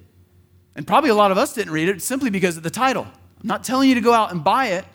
[0.76, 3.04] And probably a lot of us didn't read it simply because of the title.
[3.04, 4.86] I'm not telling you to go out and buy it,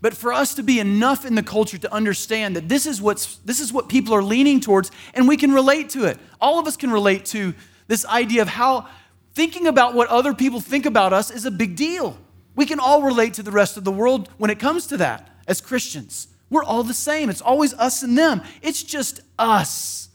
[0.00, 3.36] but for us to be enough in the culture to understand that this is, what's,
[3.38, 6.18] this is what people are leaning towards and we can relate to it.
[6.40, 7.54] All of us can relate to
[7.88, 8.86] this idea of how
[9.34, 12.16] thinking about what other people think about us is a big deal.
[12.54, 15.30] We can all relate to the rest of the world when it comes to that
[15.46, 16.28] as Christians.
[16.50, 17.30] We're all the same.
[17.30, 18.42] It's always us and them.
[18.62, 20.08] It's just us.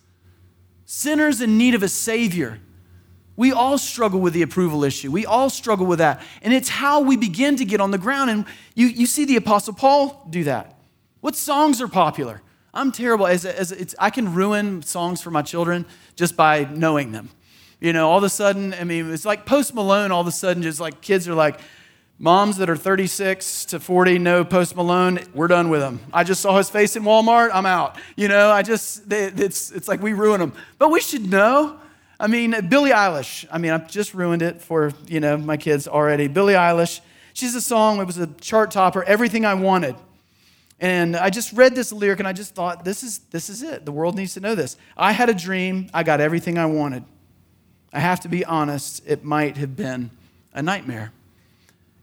[0.86, 2.60] Sinners in need of a Savior
[3.36, 5.12] we all struggle with the approval issue.
[5.12, 6.22] We all struggle with that.
[6.42, 8.30] And it's how we begin to get on the ground.
[8.30, 10.78] And you, you see the Apostle Paul do that.
[11.22, 12.42] What songs are popular?
[12.74, 13.26] I'm terrible.
[13.26, 17.30] As, as I can ruin songs for my children just by knowing them.
[17.80, 20.32] You know, all of a sudden, I mean, it's like Post Malone, all of a
[20.32, 21.60] sudden, just like kids are like,
[22.20, 26.00] moms that are 36 to 40 know Post Malone, we're done with him.
[26.14, 27.98] I just saw his face in Walmart, I'm out.
[28.16, 30.54] You know, I just, it's, it's like we ruin them.
[30.78, 31.80] But we should know
[32.24, 33.46] I mean, Billie Eilish.
[33.52, 36.30] I mean, I've just ruined it for, you know, my kids already.
[36.30, 37.02] Billie Eilish.
[37.34, 39.98] She's a song, it was a chart topper, Everything I Wanted.
[40.80, 43.84] And I just read this lyric and I just thought, this is, this is it.
[43.84, 44.78] The world needs to know this.
[44.96, 47.04] I had a dream, I got everything I wanted.
[47.92, 50.10] I have to be honest, it might have been
[50.54, 51.12] a nightmare.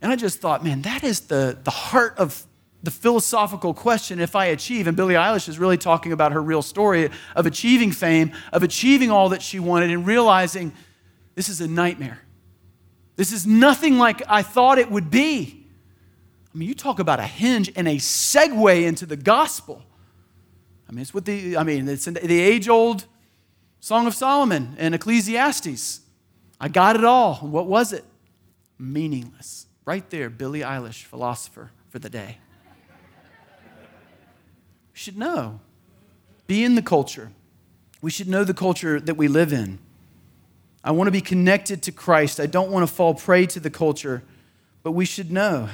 [0.02, 2.44] And I just thought, man, that is the, the heart of
[2.82, 4.86] the philosophical question if I achieve.
[4.86, 9.10] And Billie Eilish is really talking about her real story of achieving fame, of achieving
[9.10, 10.72] all that she wanted, and realizing
[11.34, 12.20] this is a nightmare.
[13.16, 15.66] This is nothing like I thought it would be.
[16.54, 19.82] I mean, you talk about a hinge and a segue into the gospel.
[20.88, 23.04] I mean, it's what the, I mean, it's the age old
[23.78, 26.00] Song of Solomon and Ecclesiastes.
[26.60, 27.36] I got it all.
[27.36, 28.04] What was it?
[28.78, 29.66] Meaningless.
[29.84, 32.38] Right there, Billie Eilish, philosopher for the day.
[35.00, 35.60] Should know.
[36.46, 37.32] Be in the culture.
[38.02, 39.78] We should know the culture that we live in.
[40.84, 42.38] I want to be connected to Christ.
[42.38, 44.22] I don't want to fall prey to the culture,
[44.82, 45.70] but we should know.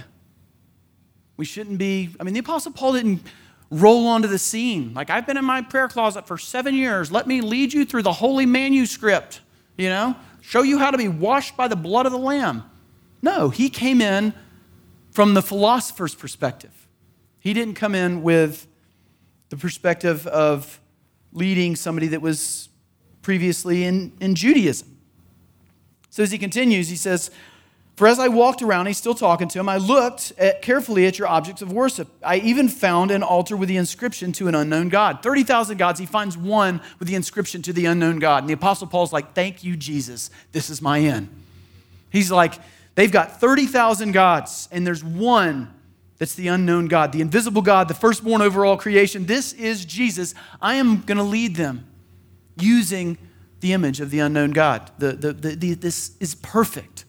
[1.36, 3.20] We shouldn't be, I mean, the Apostle Paul didn't
[3.68, 4.94] roll onto the scene.
[4.94, 7.10] Like, I've been in my prayer closet for seven years.
[7.10, 9.40] Let me lead you through the holy manuscript,
[9.76, 12.62] you know, show you how to be washed by the blood of the Lamb.
[13.22, 14.34] No, he came in
[15.10, 16.86] from the philosopher's perspective.
[17.40, 18.68] He didn't come in with
[19.48, 20.80] the perspective of
[21.32, 22.68] leading somebody that was
[23.22, 24.96] previously in, in Judaism.
[26.10, 27.30] So as he continues, he says,
[27.96, 31.18] For as I walked around, he's still talking to him, I looked at, carefully at
[31.18, 32.08] your objects of worship.
[32.24, 35.22] I even found an altar with the inscription to an unknown God.
[35.22, 38.44] 30,000 gods, he finds one with the inscription to the unknown God.
[38.44, 40.30] And the Apostle Paul's like, Thank you, Jesus.
[40.52, 41.28] This is my end.
[42.10, 42.54] He's like,
[42.94, 45.74] They've got 30,000 gods, and there's one
[46.18, 49.26] that's the unknown God, the invisible God, the firstborn over all creation.
[49.26, 50.34] This is Jesus.
[50.60, 51.86] I am going to lead them
[52.58, 53.18] using
[53.60, 54.90] the image of the unknown God.
[54.98, 57.04] The, the, the, this is perfect.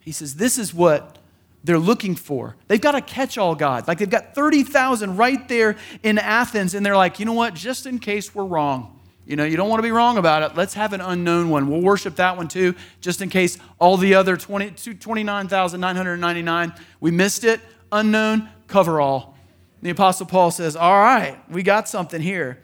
[0.00, 1.18] He says, This is what
[1.64, 2.56] they're looking for.
[2.68, 3.86] They've got a catch all God.
[3.86, 7.54] Like they've got 30,000 right there in Athens, and they're like, you know what?
[7.54, 10.56] Just in case we're wrong, you know, you don't want to be wrong about it.
[10.56, 11.70] Let's have an unknown one.
[11.70, 17.44] We'll worship that one too, just in case all the other 20, 29,999, we missed
[17.44, 17.60] it.
[17.92, 19.36] Unknown, cover all.
[19.82, 22.58] The Apostle Paul says, All right, we got something here.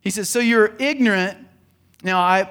[0.00, 1.38] He says, So you're ignorant.
[2.02, 2.50] Now, I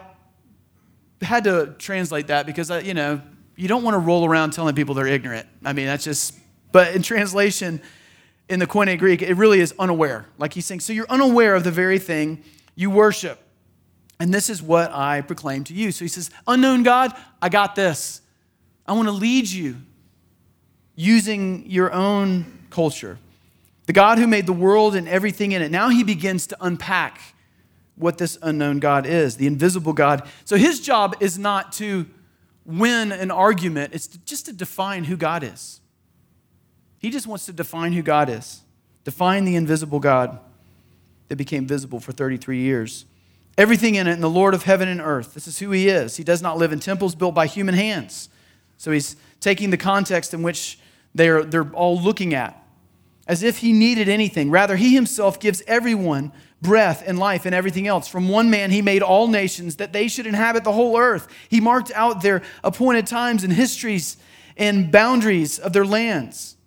[1.21, 3.21] had to translate that because, I, you know,
[3.55, 5.47] you don't want to roll around telling people they're ignorant.
[5.63, 6.39] I mean, that's just,
[6.71, 7.81] but in translation,
[8.49, 10.25] in the Koine Greek, it really is unaware.
[10.37, 12.43] Like he's saying, So you're unaware of the very thing
[12.75, 13.39] you worship.
[14.19, 15.91] And this is what I proclaim to you.
[15.91, 18.21] So he says, Unknown God, I got this.
[18.87, 19.77] I want to lead you
[20.95, 23.17] using your own culture.
[23.85, 25.71] The God who made the world and everything in it.
[25.71, 27.19] Now he begins to unpack
[27.95, 30.27] what this unknown God is, the invisible God.
[30.45, 32.07] So his job is not to
[32.65, 35.81] win an argument, it's just to define who God is.
[36.99, 38.61] He just wants to define who God is,
[39.03, 40.39] define the invisible God
[41.27, 43.05] that became visible for 33 years.
[43.57, 45.33] Everything in it, and the Lord of heaven and earth.
[45.33, 46.17] This is who he is.
[46.17, 48.29] He does not live in temples built by human hands.
[48.77, 50.79] So he's taking the context in which
[51.13, 52.57] they're, they're all looking at
[53.27, 54.49] as if he needed anything.
[54.49, 58.07] Rather, he himself gives everyone breath and life and everything else.
[58.07, 61.27] From one man, he made all nations that they should inhabit the whole earth.
[61.49, 64.17] He marked out their appointed times and histories
[64.57, 66.57] and boundaries of their lands.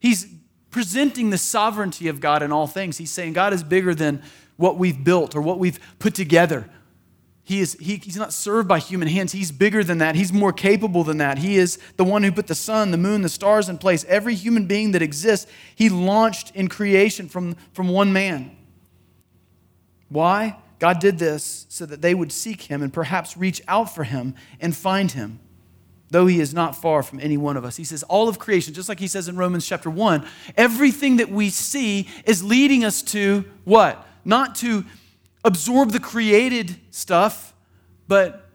[0.00, 0.26] He's
[0.70, 2.98] presenting the sovereignty of God in all things.
[2.98, 4.22] He's saying God is bigger than
[4.56, 6.68] what we've built or what we've put together.
[7.44, 9.32] He is, he, he's not served by human hands.
[9.32, 10.14] He's bigger than that.
[10.14, 11.38] He's more capable than that.
[11.38, 14.04] He is the one who put the sun, the moon, the stars in place.
[14.04, 18.56] Every human being that exists, he launched in creation from, from one man.
[20.08, 20.56] Why?
[20.78, 24.34] God did this so that they would seek him and perhaps reach out for him
[24.60, 25.40] and find him
[26.12, 27.76] though he is not far from any one of us.
[27.76, 30.26] He says, all of creation, just like he says in Romans chapter 1,
[30.58, 34.06] everything that we see is leading us to what?
[34.24, 34.84] Not to
[35.44, 37.54] absorb the created stuff,
[38.08, 38.48] but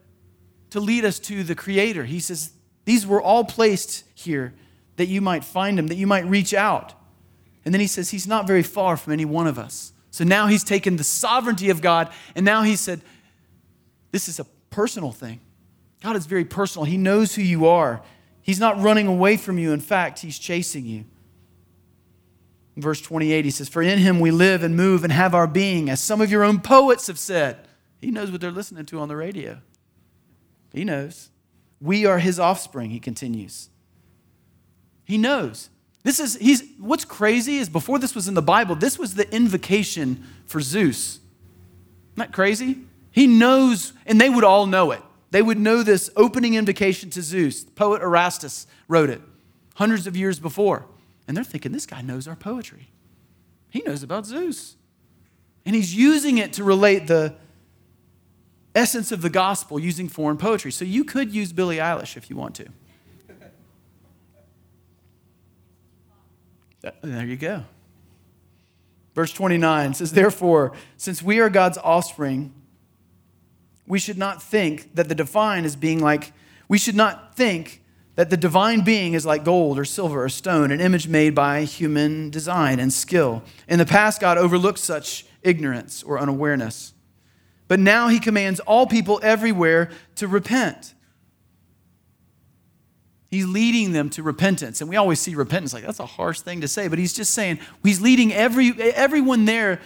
[0.69, 2.06] to lead us to the Creator.
[2.06, 2.52] He says,
[2.86, 4.54] these were all placed here
[4.95, 6.93] that you might find him, that you might reach out.
[7.65, 9.93] And then he says, he's not very far from any one of us.
[10.12, 13.02] So now he's taken the sovereignty of God, and now he said,
[14.12, 15.39] this is a personal thing.
[16.02, 16.86] God is very personal.
[16.86, 18.02] He knows who you are.
[18.41, 19.73] He's not running away from you.
[19.73, 21.06] In fact, He's chasing you.
[22.77, 25.89] Verse 28, he says, For in Him we live and move and have our being,
[25.89, 27.58] as some of your own poets have said.
[27.99, 29.62] He knows what they're listening to on the radio.
[30.71, 31.29] He knows.
[31.81, 33.69] We are His offspring, he continues.
[35.06, 35.71] He knows.
[36.04, 39.29] This is, he's, what's crazy is before this was in the Bible, this was the
[39.33, 41.15] invocation for Zeus.
[41.15, 42.77] Isn't that crazy?
[43.12, 45.02] He knows, and they would all know it.
[45.31, 47.63] They would know this opening invocation to Zeus.
[47.63, 49.21] Poet Erastus wrote it
[49.75, 50.85] hundreds of years before.
[51.28, 52.90] And they're thinking, this guy knows our poetry.
[53.69, 54.78] He knows about Zeus.
[55.65, 57.36] And he's using it to relate the
[58.73, 60.71] essence of the gospel using foreign poetry.
[60.71, 62.67] So you could use Billie Eilish if you want to.
[66.86, 67.63] Uh, there you go.
[69.15, 72.54] Verse 29 says, Therefore, since we are God's offspring,
[73.88, 76.34] we should not think that the divine is being like,
[76.67, 77.82] we should not think
[78.17, 81.63] that the divine being is like gold or silver or stone, an image made by
[81.63, 83.43] human design and skill.
[83.67, 86.93] In the past, God overlooked such ignorance or unawareness.
[87.67, 90.95] But now he commands all people everywhere to repent.
[93.29, 94.81] He's leading them to repentance.
[94.81, 97.35] And we always see repentance like that's a harsh thing to say, but he's just
[97.35, 99.79] saying he's leading every, everyone there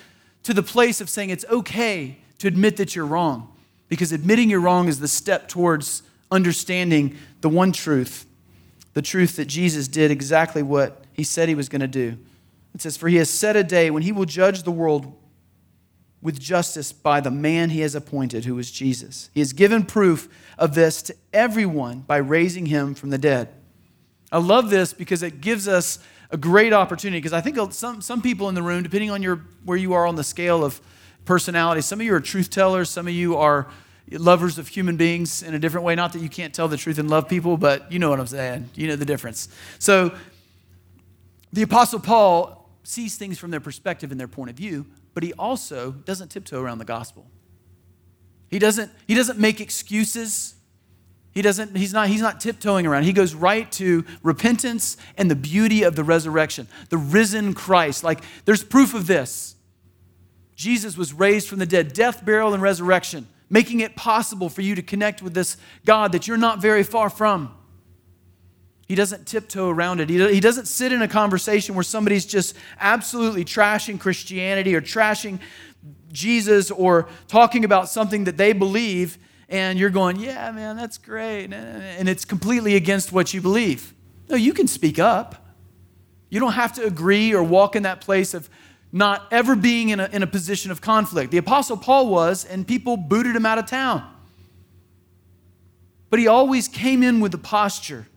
[0.44, 3.54] to the place of saying it's okay to admit that you're wrong.
[3.90, 8.26] Because admitting you're wrong is the step towards understanding the one truth,
[8.94, 12.18] the truth that Jesus did exactly what he said he was going to do.
[12.74, 15.14] It says, For he has set a day when he will judge the world
[16.22, 19.30] with justice by the man he has appointed, who is Jesus.
[19.34, 23.50] He has given proof of this to everyone by raising him from the dead.
[24.32, 28.22] I love this because it gives us a great opportunity because I think some, some
[28.22, 30.80] people in the room, depending on your, where you are on the scale of
[31.26, 33.68] personality, some of you are truth tellers, some of you are
[34.10, 35.96] lovers of human beings in a different way.
[35.96, 38.28] Not that you can't tell the truth and love people, but you know what I'm
[38.28, 38.70] saying.
[38.76, 39.50] You know the difference.
[39.80, 40.14] So
[41.54, 45.34] the Apostle Paul sees things from their perspective and their point of view, but he
[45.34, 47.26] also doesn't tiptoe around the gospel.
[48.50, 50.56] He doesn't, he doesn't make excuses.
[51.34, 53.04] He doesn't, he's not, he's not tiptoeing around.
[53.04, 58.04] He goes right to repentance and the beauty of the resurrection, the risen Christ.
[58.04, 59.56] Like, there's proof of this.
[60.56, 64.74] Jesus was raised from the dead, death, burial, and resurrection making it possible for you
[64.74, 67.54] to connect with this God that you're not very far from.
[68.88, 70.10] He doesn't tiptoe around it.
[70.10, 75.40] He doesn't sit in a conversation where somebody's just absolutely trashing Christianity or trashing
[76.12, 81.54] Jesus or talking about something that they believe, and you're going, Yeah, man, that's great.
[81.54, 83.94] And it's completely against what you believe.
[84.30, 85.56] No, you can speak up.
[86.30, 88.50] You don't have to agree or walk in that place of
[88.92, 91.32] not ever being in a, in a position of conflict.
[91.32, 94.08] The Apostle Paul was, and people booted him out of town.
[96.10, 98.08] But he always came in with the posture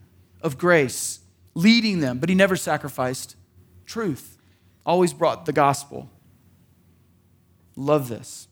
[0.41, 1.19] of grace,
[1.53, 3.35] leading them, but he never sacrificed
[3.85, 4.37] truth,
[4.85, 6.09] always brought the gospel.
[7.77, 8.47] Love this.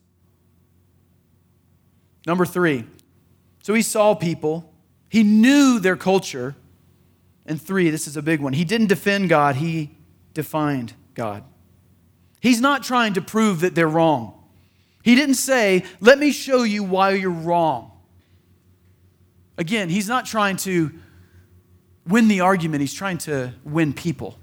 [2.26, 2.86] Number three,
[3.62, 4.74] so he saw people,
[5.10, 6.56] he knew their culture.
[7.46, 9.92] And three, this is a big one, he didn't defend God, he
[10.34, 11.44] defined God.
[12.44, 14.38] He's not trying to prove that they're wrong.
[15.02, 17.92] He didn't say, Let me show you why you're wrong.
[19.58, 20.92] Again, he's not trying to
[22.06, 24.38] win the argument, he's trying to win people.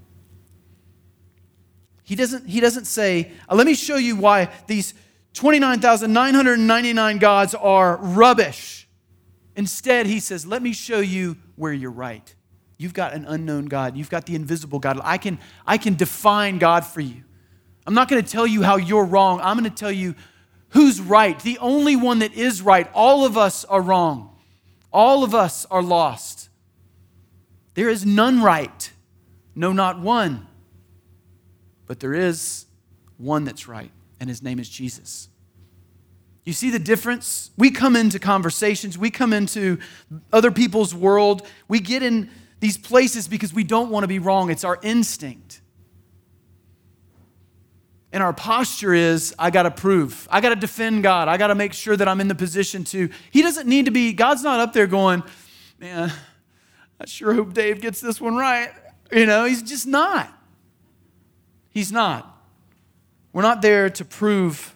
[2.02, 4.94] He doesn't, he doesn't say, uh, Let me show you why these
[5.34, 8.88] 29,999 gods are rubbish.
[9.56, 12.34] Instead, he says, Let me show you where you're right.
[12.78, 13.94] You've got an unknown God.
[13.94, 14.98] You've got the invisible God.
[15.04, 17.24] I can, I can define God for you.
[17.86, 19.40] I'm not going to tell you how you're wrong.
[19.42, 20.14] I'm going to tell you
[20.70, 21.38] who's right.
[21.40, 22.88] The only one that is right.
[22.94, 24.36] All of us are wrong.
[24.92, 26.48] All of us are lost.
[27.74, 28.92] There is none right.
[29.54, 30.46] No, not one.
[31.86, 32.66] But there is
[33.16, 35.28] one that's right, and his name is Jesus.
[36.44, 37.50] You see the difference?
[37.58, 39.78] We come into conversations, we come into
[40.32, 44.50] other people's world, we get in these places because we don't want to be wrong.
[44.50, 45.60] It's our instinct.
[48.12, 50.26] And our posture is, I got to prove.
[50.30, 51.28] I got to defend God.
[51.28, 53.08] I got to make sure that I'm in the position to.
[53.30, 55.22] He doesn't need to be, God's not up there going,
[55.78, 56.12] man,
[57.00, 58.70] I sure hope Dave gets this one right.
[59.12, 60.32] You know, he's just not.
[61.70, 62.26] He's not.
[63.32, 64.74] We're not there to prove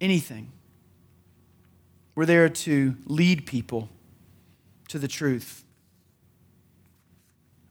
[0.00, 0.52] anything.
[2.14, 3.88] We're there to lead people
[4.88, 5.64] to the truth.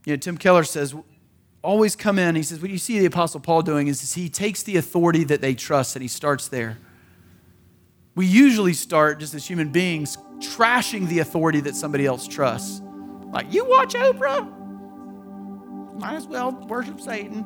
[0.06, 0.94] You know, Tim Keller says,
[1.64, 2.36] always come in.
[2.36, 5.42] He says, What you see the Apostle Paul doing is he takes the authority that
[5.42, 6.78] they trust and he starts there.
[8.16, 12.82] We usually start, just as human beings, trashing the authority that somebody else trusts.
[13.32, 14.60] Like, you watch Oprah?
[16.00, 17.46] Might as well worship Satan.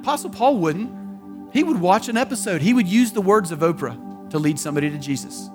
[0.00, 1.04] Apostle Paul wouldn't.
[1.52, 4.90] He would watch an episode, he would use the words of Oprah to lead somebody
[4.90, 5.48] to Jesus.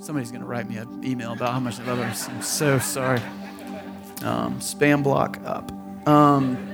[0.00, 2.04] Somebody's going to write me an email about how much I love her.
[2.04, 3.20] I'm so sorry.
[4.22, 5.70] Um, spam block up.
[6.08, 6.70] Um,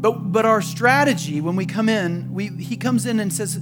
[0.00, 3.60] but, but our strategy when we come in, we, he comes in and says,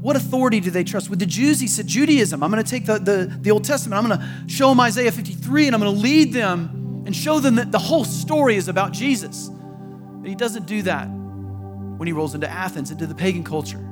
[0.00, 1.10] What authority do they trust?
[1.10, 2.42] With the Jews, he said, Judaism.
[2.42, 5.12] I'm going to take the, the, the Old Testament, I'm going to show them Isaiah
[5.12, 8.68] 53, and I'm going to lead them and show them that the whole story is
[8.68, 9.50] about Jesus.
[9.50, 13.84] But he doesn't do that when he rolls into Athens, into the pagan culture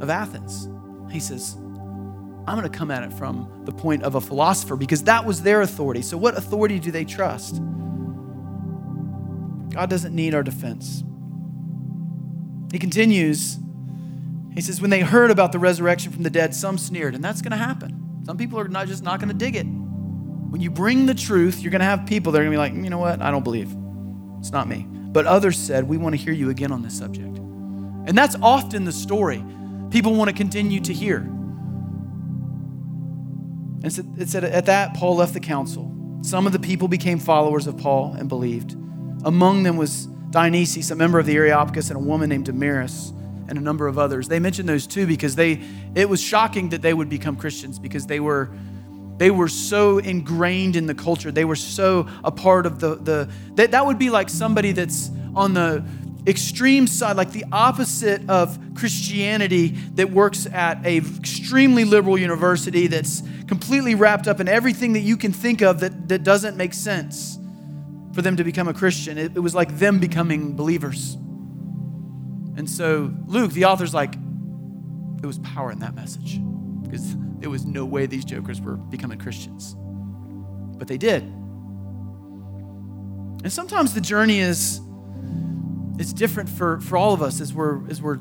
[0.00, 0.68] of Athens.
[1.10, 1.56] He says,
[2.46, 5.42] I'm going to come at it from the point of a philosopher because that was
[5.42, 6.02] their authority.
[6.02, 7.60] So, what authority do they trust?
[9.70, 11.04] God doesn't need our defense.
[12.72, 13.58] He continues,
[14.54, 17.42] he says, When they heard about the resurrection from the dead, some sneered, and that's
[17.42, 18.22] going to happen.
[18.24, 19.64] Some people are not just not going to dig it.
[19.64, 22.58] When you bring the truth, you're going to have people that are going to be
[22.58, 23.22] like, you know what?
[23.22, 23.74] I don't believe.
[24.38, 24.86] It's not me.
[24.88, 27.38] But others said, We want to hear you again on this subject.
[27.38, 29.44] And that's often the story
[29.90, 31.20] people want to continue to hear.
[33.82, 35.92] And it said, At that, Paul left the council.
[36.22, 38.72] Some of the people became followers of Paul and believed.
[39.24, 43.12] Among them was Dionysius, a member of the Areopagus, and a woman named Damaris,
[43.48, 44.28] and a number of others.
[44.28, 45.60] They mentioned those two because they
[45.94, 48.50] it was shocking that they would become Christians because they were
[49.18, 51.30] they were so ingrained in the culture.
[51.30, 55.10] They were so a part of the the that, that would be like somebody that's
[55.34, 55.84] on the
[56.26, 63.22] extreme side, like the opposite of Christianity that works at a extremely liberal university that's
[63.46, 67.38] completely wrapped up in everything that you can think of that, that doesn't make sense
[68.14, 69.18] for them to become a Christian.
[69.18, 71.14] It, it was like them becoming believers.
[72.56, 74.14] And so Luke, the author's like,
[75.20, 76.40] there was power in that message
[76.82, 79.74] because there was no way these jokers were becoming Christians.
[80.78, 81.22] But they did.
[83.42, 84.80] And sometimes the journey is
[85.98, 88.18] it's different for, for all of us as we're as we're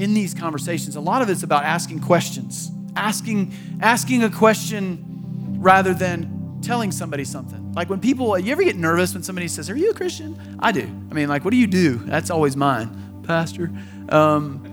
[0.00, 0.96] in these conversations.
[0.96, 2.70] A lot of it's about asking questions.
[2.96, 7.72] Asking, asking a question rather than telling somebody something.
[7.72, 10.56] Like when people, you ever get nervous when somebody says, Are you a Christian?
[10.58, 10.82] I do.
[11.10, 11.96] I mean, like, what do you do?
[11.96, 13.70] That's always mine, Pastor.
[14.08, 14.66] Um,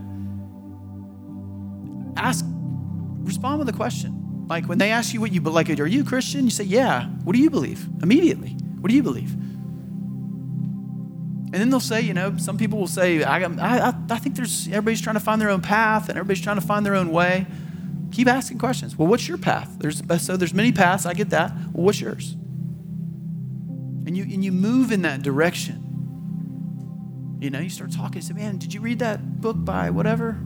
[2.16, 2.46] ask,
[3.20, 4.46] respond with a question.
[4.48, 6.46] Like when they ask you what you believe, like, are you a Christian?
[6.46, 7.06] You say, Yeah.
[7.26, 7.86] What do you believe?
[8.02, 8.52] Immediately.
[8.80, 9.36] What do you believe?
[11.50, 14.68] And then they'll say, you know, some people will say, I, I, I think there's,
[14.68, 17.46] everybody's trying to find their own path and everybody's trying to find their own way.
[18.12, 18.98] Keep asking questions.
[18.98, 19.78] Well, what's your path?
[19.80, 21.06] There's, uh, so there's many paths.
[21.06, 21.54] I get that.
[21.72, 22.34] Well, what's yours?
[24.06, 27.38] And you, and you move in that direction.
[27.40, 28.22] You know, you start talking.
[28.22, 30.38] Say, man, did you read that book by whatever?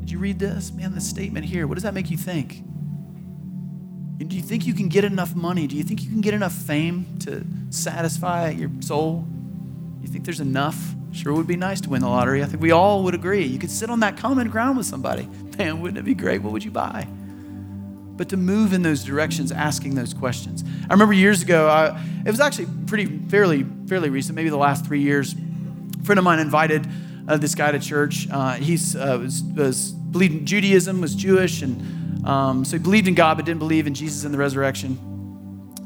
[0.00, 0.72] Did you read this?
[0.72, 2.62] Man, this statement here, what does that make you think?
[4.18, 5.66] Do you think you can get enough money?
[5.66, 9.26] Do you think you can get enough fame to satisfy your soul?
[10.04, 10.78] You think there's enough?
[11.12, 12.42] Sure would be nice to win the lottery.
[12.42, 13.42] I think we all would agree.
[13.42, 15.26] You could sit on that common ground with somebody.
[15.56, 16.42] Man, wouldn't it be great?
[16.42, 17.08] What would you buy?
[18.14, 20.62] But to move in those directions, asking those questions.
[20.90, 24.84] I remember years ago, I, it was actually pretty fairly fairly recent, maybe the last
[24.84, 25.34] three years.
[25.34, 26.86] A friend of mine invited
[27.26, 28.28] uh, this guy to church.
[28.30, 33.08] Uh, he's uh, was, was believed in Judaism, was Jewish, and um, so he believed
[33.08, 34.98] in God but didn't believe in Jesus and the resurrection.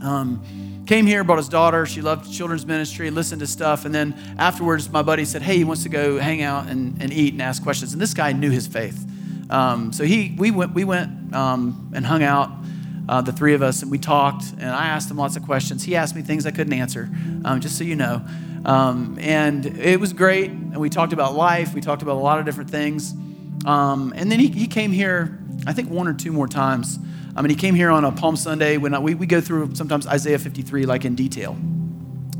[0.03, 0.43] Um,
[0.89, 1.85] came here, brought his daughter.
[1.85, 3.85] She loved children's ministry, listened to stuff.
[3.85, 7.13] And then afterwards, my buddy said, Hey, he wants to go hang out and, and
[7.13, 7.93] eat and ask questions.
[7.93, 9.07] And this guy knew his faith.
[9.51, 12.51] Um, so he, we went, we went um, and hung out,
[13.07, 14.45] uh, the three of us, and we talked.
[14.53, 15.85] And I asked him lots of questions.
[15.85, 17.11] He asked me things I couldn't answer,
[17.45, 18.23] um, just so you know.
[18.65, 20.51] Um, and it was great.
[20.51, 23.13] And we talked about life, we talked about a lot of different things.
[23.67, 25.38] Um, and then he, he came here,
[25.69, 26.99] I think, one or two more times.
[27.37, 30.07] I mean, he came here on a Palm Sunday when we, we go through sometimes
[30.07, 31.59] Isaiah 53 like in detail.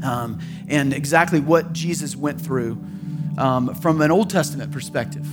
[0.03, 2.83] Um, and exactly what Jesus went through
[3.37, 5.27] um, from an Old Testament perspective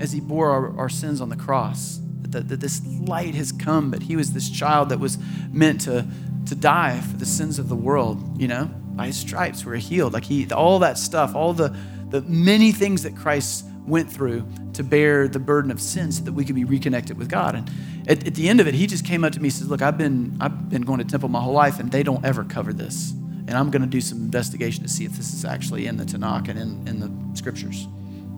[0.00, 2.00] as he bore our, our sins on the cross.
[2.22, 5.18] That, that, this light has come, but he was this child that was
[5.52, 6.06] meant to,
[6.46, 8.64] to die for the sins of the world, you know?
[8.64, 10.14] By his stripes, we're healed.
[10.14, 11.76] Like he, all that stuff, all the,
[12.08, 16.32] the many things that Christ went through to bear the burden of sin so that
[16.32, 17.54] we could be reconnected with God.
[17.54, 17.70] And
[18.06, 19.82] at, at the end of it, he just came up to me and says, Look,
[19.82, 22.72] I've been, I've been going to temple my whole life, and they don't ever cover
[22.72, 23.12] this.
[23.46, 26.04] And I'm going to do some investigation to see if this is actually in the
[26.04, 27.86] Tanakh and in, in the scriptures.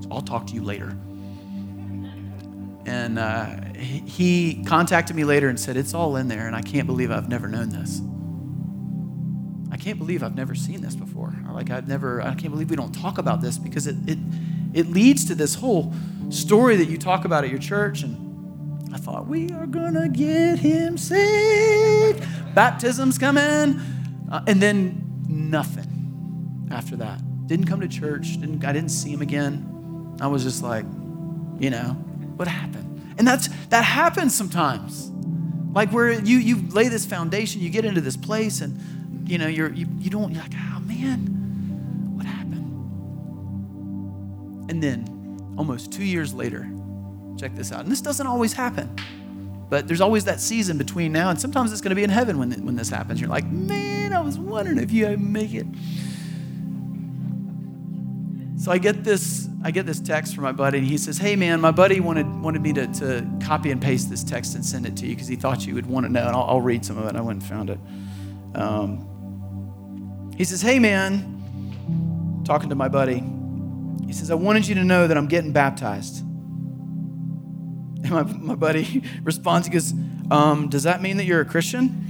[0.01, 0.97] So I'll talk to you later.
[2.87, 6.87] And uh, he contacted me later and said, It's all in there, and I can't
[6.87, 8.01] believe I've never known this.
[9.73, 11.35] I can't believe I've never seen this before.
[11.53, 14.19] Like, I've never, I can't believe we don't talk about this because it, it,
[14.77, 15.93] it leads to this whole
[16.29, 18.03] story that you talk about at your church.
[18.03, 22.23] And I thought, we are going to get him saved.
[22.55, 23.81] Baptisms come in.
[24.31, 27.21] Uh, and then nothing after that.
[27.47, 28.39] Didn't come to church.
[28.39, 30.17] Didn't, I didn't see him again.
[30.21, 30.85] I was just like,
[31.59, 31.93] you know,
[32.37, 33.15] what happened?
[33.19, 35.11] And that's that happens sometimes.
[35.73, 39.47] Like where you you lay this foundation, you get into this place, and you know
[39.47, 41.36] you're you, you don't you're like, oh man,
[44.69, 46.69] And then almost two years later,
[47.39, 47.81] check this out.
[47.81, 48.97] And this doesn't always happen,
[49.69, 52.39] but there's always that season between now and sometimes it's going to be in heaven
[52.39, 53.21] when, when this happens.
[53.21, 55.67] You're like, man, I was wondering if you'd make it.
[58.59, 61.37] So I get this, I get this text from my buddy, and he says, Hey
[61.37, 64.87] man, my buddy wanted, wanted me to, to copy and paste this text and send
[64.87, 66.27] it to you because he thought you would want to know.
[66.27, 67.15] And I'll, I'll, read some of it.
[67.15, 67.79] I went and found it.
[68.55, 73.23] Um, he says, Hey man, talking to my buddy,
[74.07, 76.21] he says, I wanted you to know that I'm getting baptized.
[78.05, 79.93] And my, my buddy responds, he goes,
[80.31, 82.03] um, Does that mean that you're a Christian?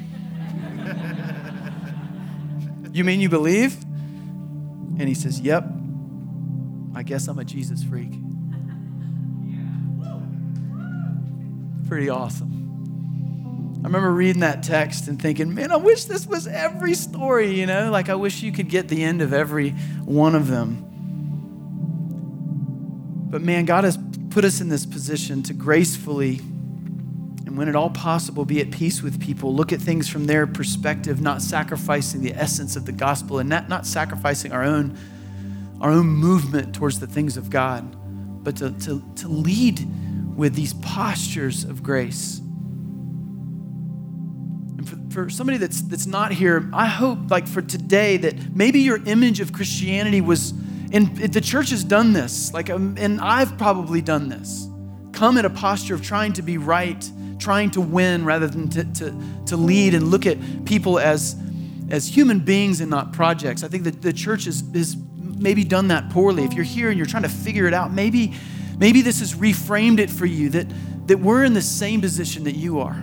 [2.92, 3.82] you mean you believe?
[4.98, 5.64] And he says, Yep.
[6.94, 8.12] I guess I'm a Jesus freak.
[11.88, 12.56] Pretty awesome.
[13.86, 17.66] I remember reading that text and thinking, man, I wish this was every story, you
[17.66, 17.90] know?
[17.92, 19.70] Like, I wish you could get the end of every
[20.04, 20.85] one of them.
[23.36, 23.98] But man, God has
[24.30, 29.02] put us in this position to gracefully and when at all possible, be at peace
[29.02, 29.54] with people.
[29.54, 33.68] Look at things from their perspective, not sacrificing the essence of the gospel and not,
[33.68, 34.98] not sacrificing our own
[35.82, 37.94] our own movement towards the things of God,
[38.42, 39.86] but to, to, to lead
[40.34, 42.38] with these postures of grace.
[44.78, 48.80] And for, for somebody that's, that's not here, I hope, like for today, that maybe
[48.80, 50.54] your image of Christianity was,
[50.96, 54.68] and the church has done this, like, um, and I've probably done this.
[55.12, 58.84] Come in a posture of trying to be right, trying to win rather than to,
[58.84, 61.36] to, to lead and look at people as,
[61.90, 63.62] as human beings and not projects.
[63.62, 66.96] I think that the church has, is maybe done that poorly, if you're here and
[66.96, 68.34] you're trying to figure it out, maybe,
[68.78, 70.66] maybe this has reframed it for you that,
[71.08, 72.96] that we're in the same position that you are.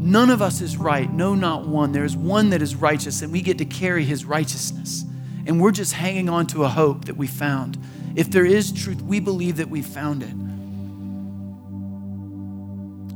[0.00, 1.10] None of us is right.
[1.10, 1.92] No, not one.
[1.92, 5.04] There is one that is righteous, and we get to carry his righteousness.
[5.46, 7.78] And we're just hanging on to a hope that we found.
[8.14, 10.32] If there is truth, we believe that we found it.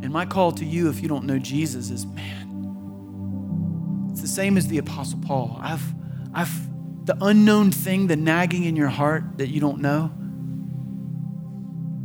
[0.05, 2.49] And my call to you, if you don't know Jesus, is man,
[4.11, 5.59] it's the same as the Apostle Paul.
[5.61, 5.83] I've,
[6.35, 6.69] I've
[7.07, 10.11] the unknown thing, the nagging in your heart that you don't know,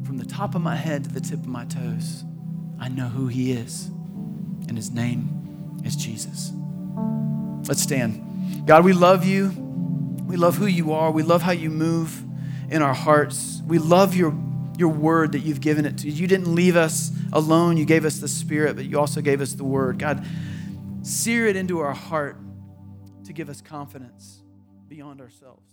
[0.06, 2.24] from the top of my head to the tip of my toes,
[2.80, 3.88] I know who He is,
[4.68, 6.54] and His name is Jesus.
[7.68, 8.66] Let's stand.
[8.66, 9.63] God, we love you.
[10.34, 11.12] We love who you are.
[11.12, 12.24] We love how you move
[12.72, 13.62] in our hearts.
[13.68, 14.36] We love your,
[14.80, 16.10] your word that you've given it to.
[16.10, 17.78] You didn't leave us alone.
[17.78, 20.00] You gave us the Spirit, but you also gave us the word.
[20.00, 20.26] God,
[21.04, 22.40] sear it into our heart
[23.26, 24.42] to give us confidence
[24.88, 25.73] beyond ourselves.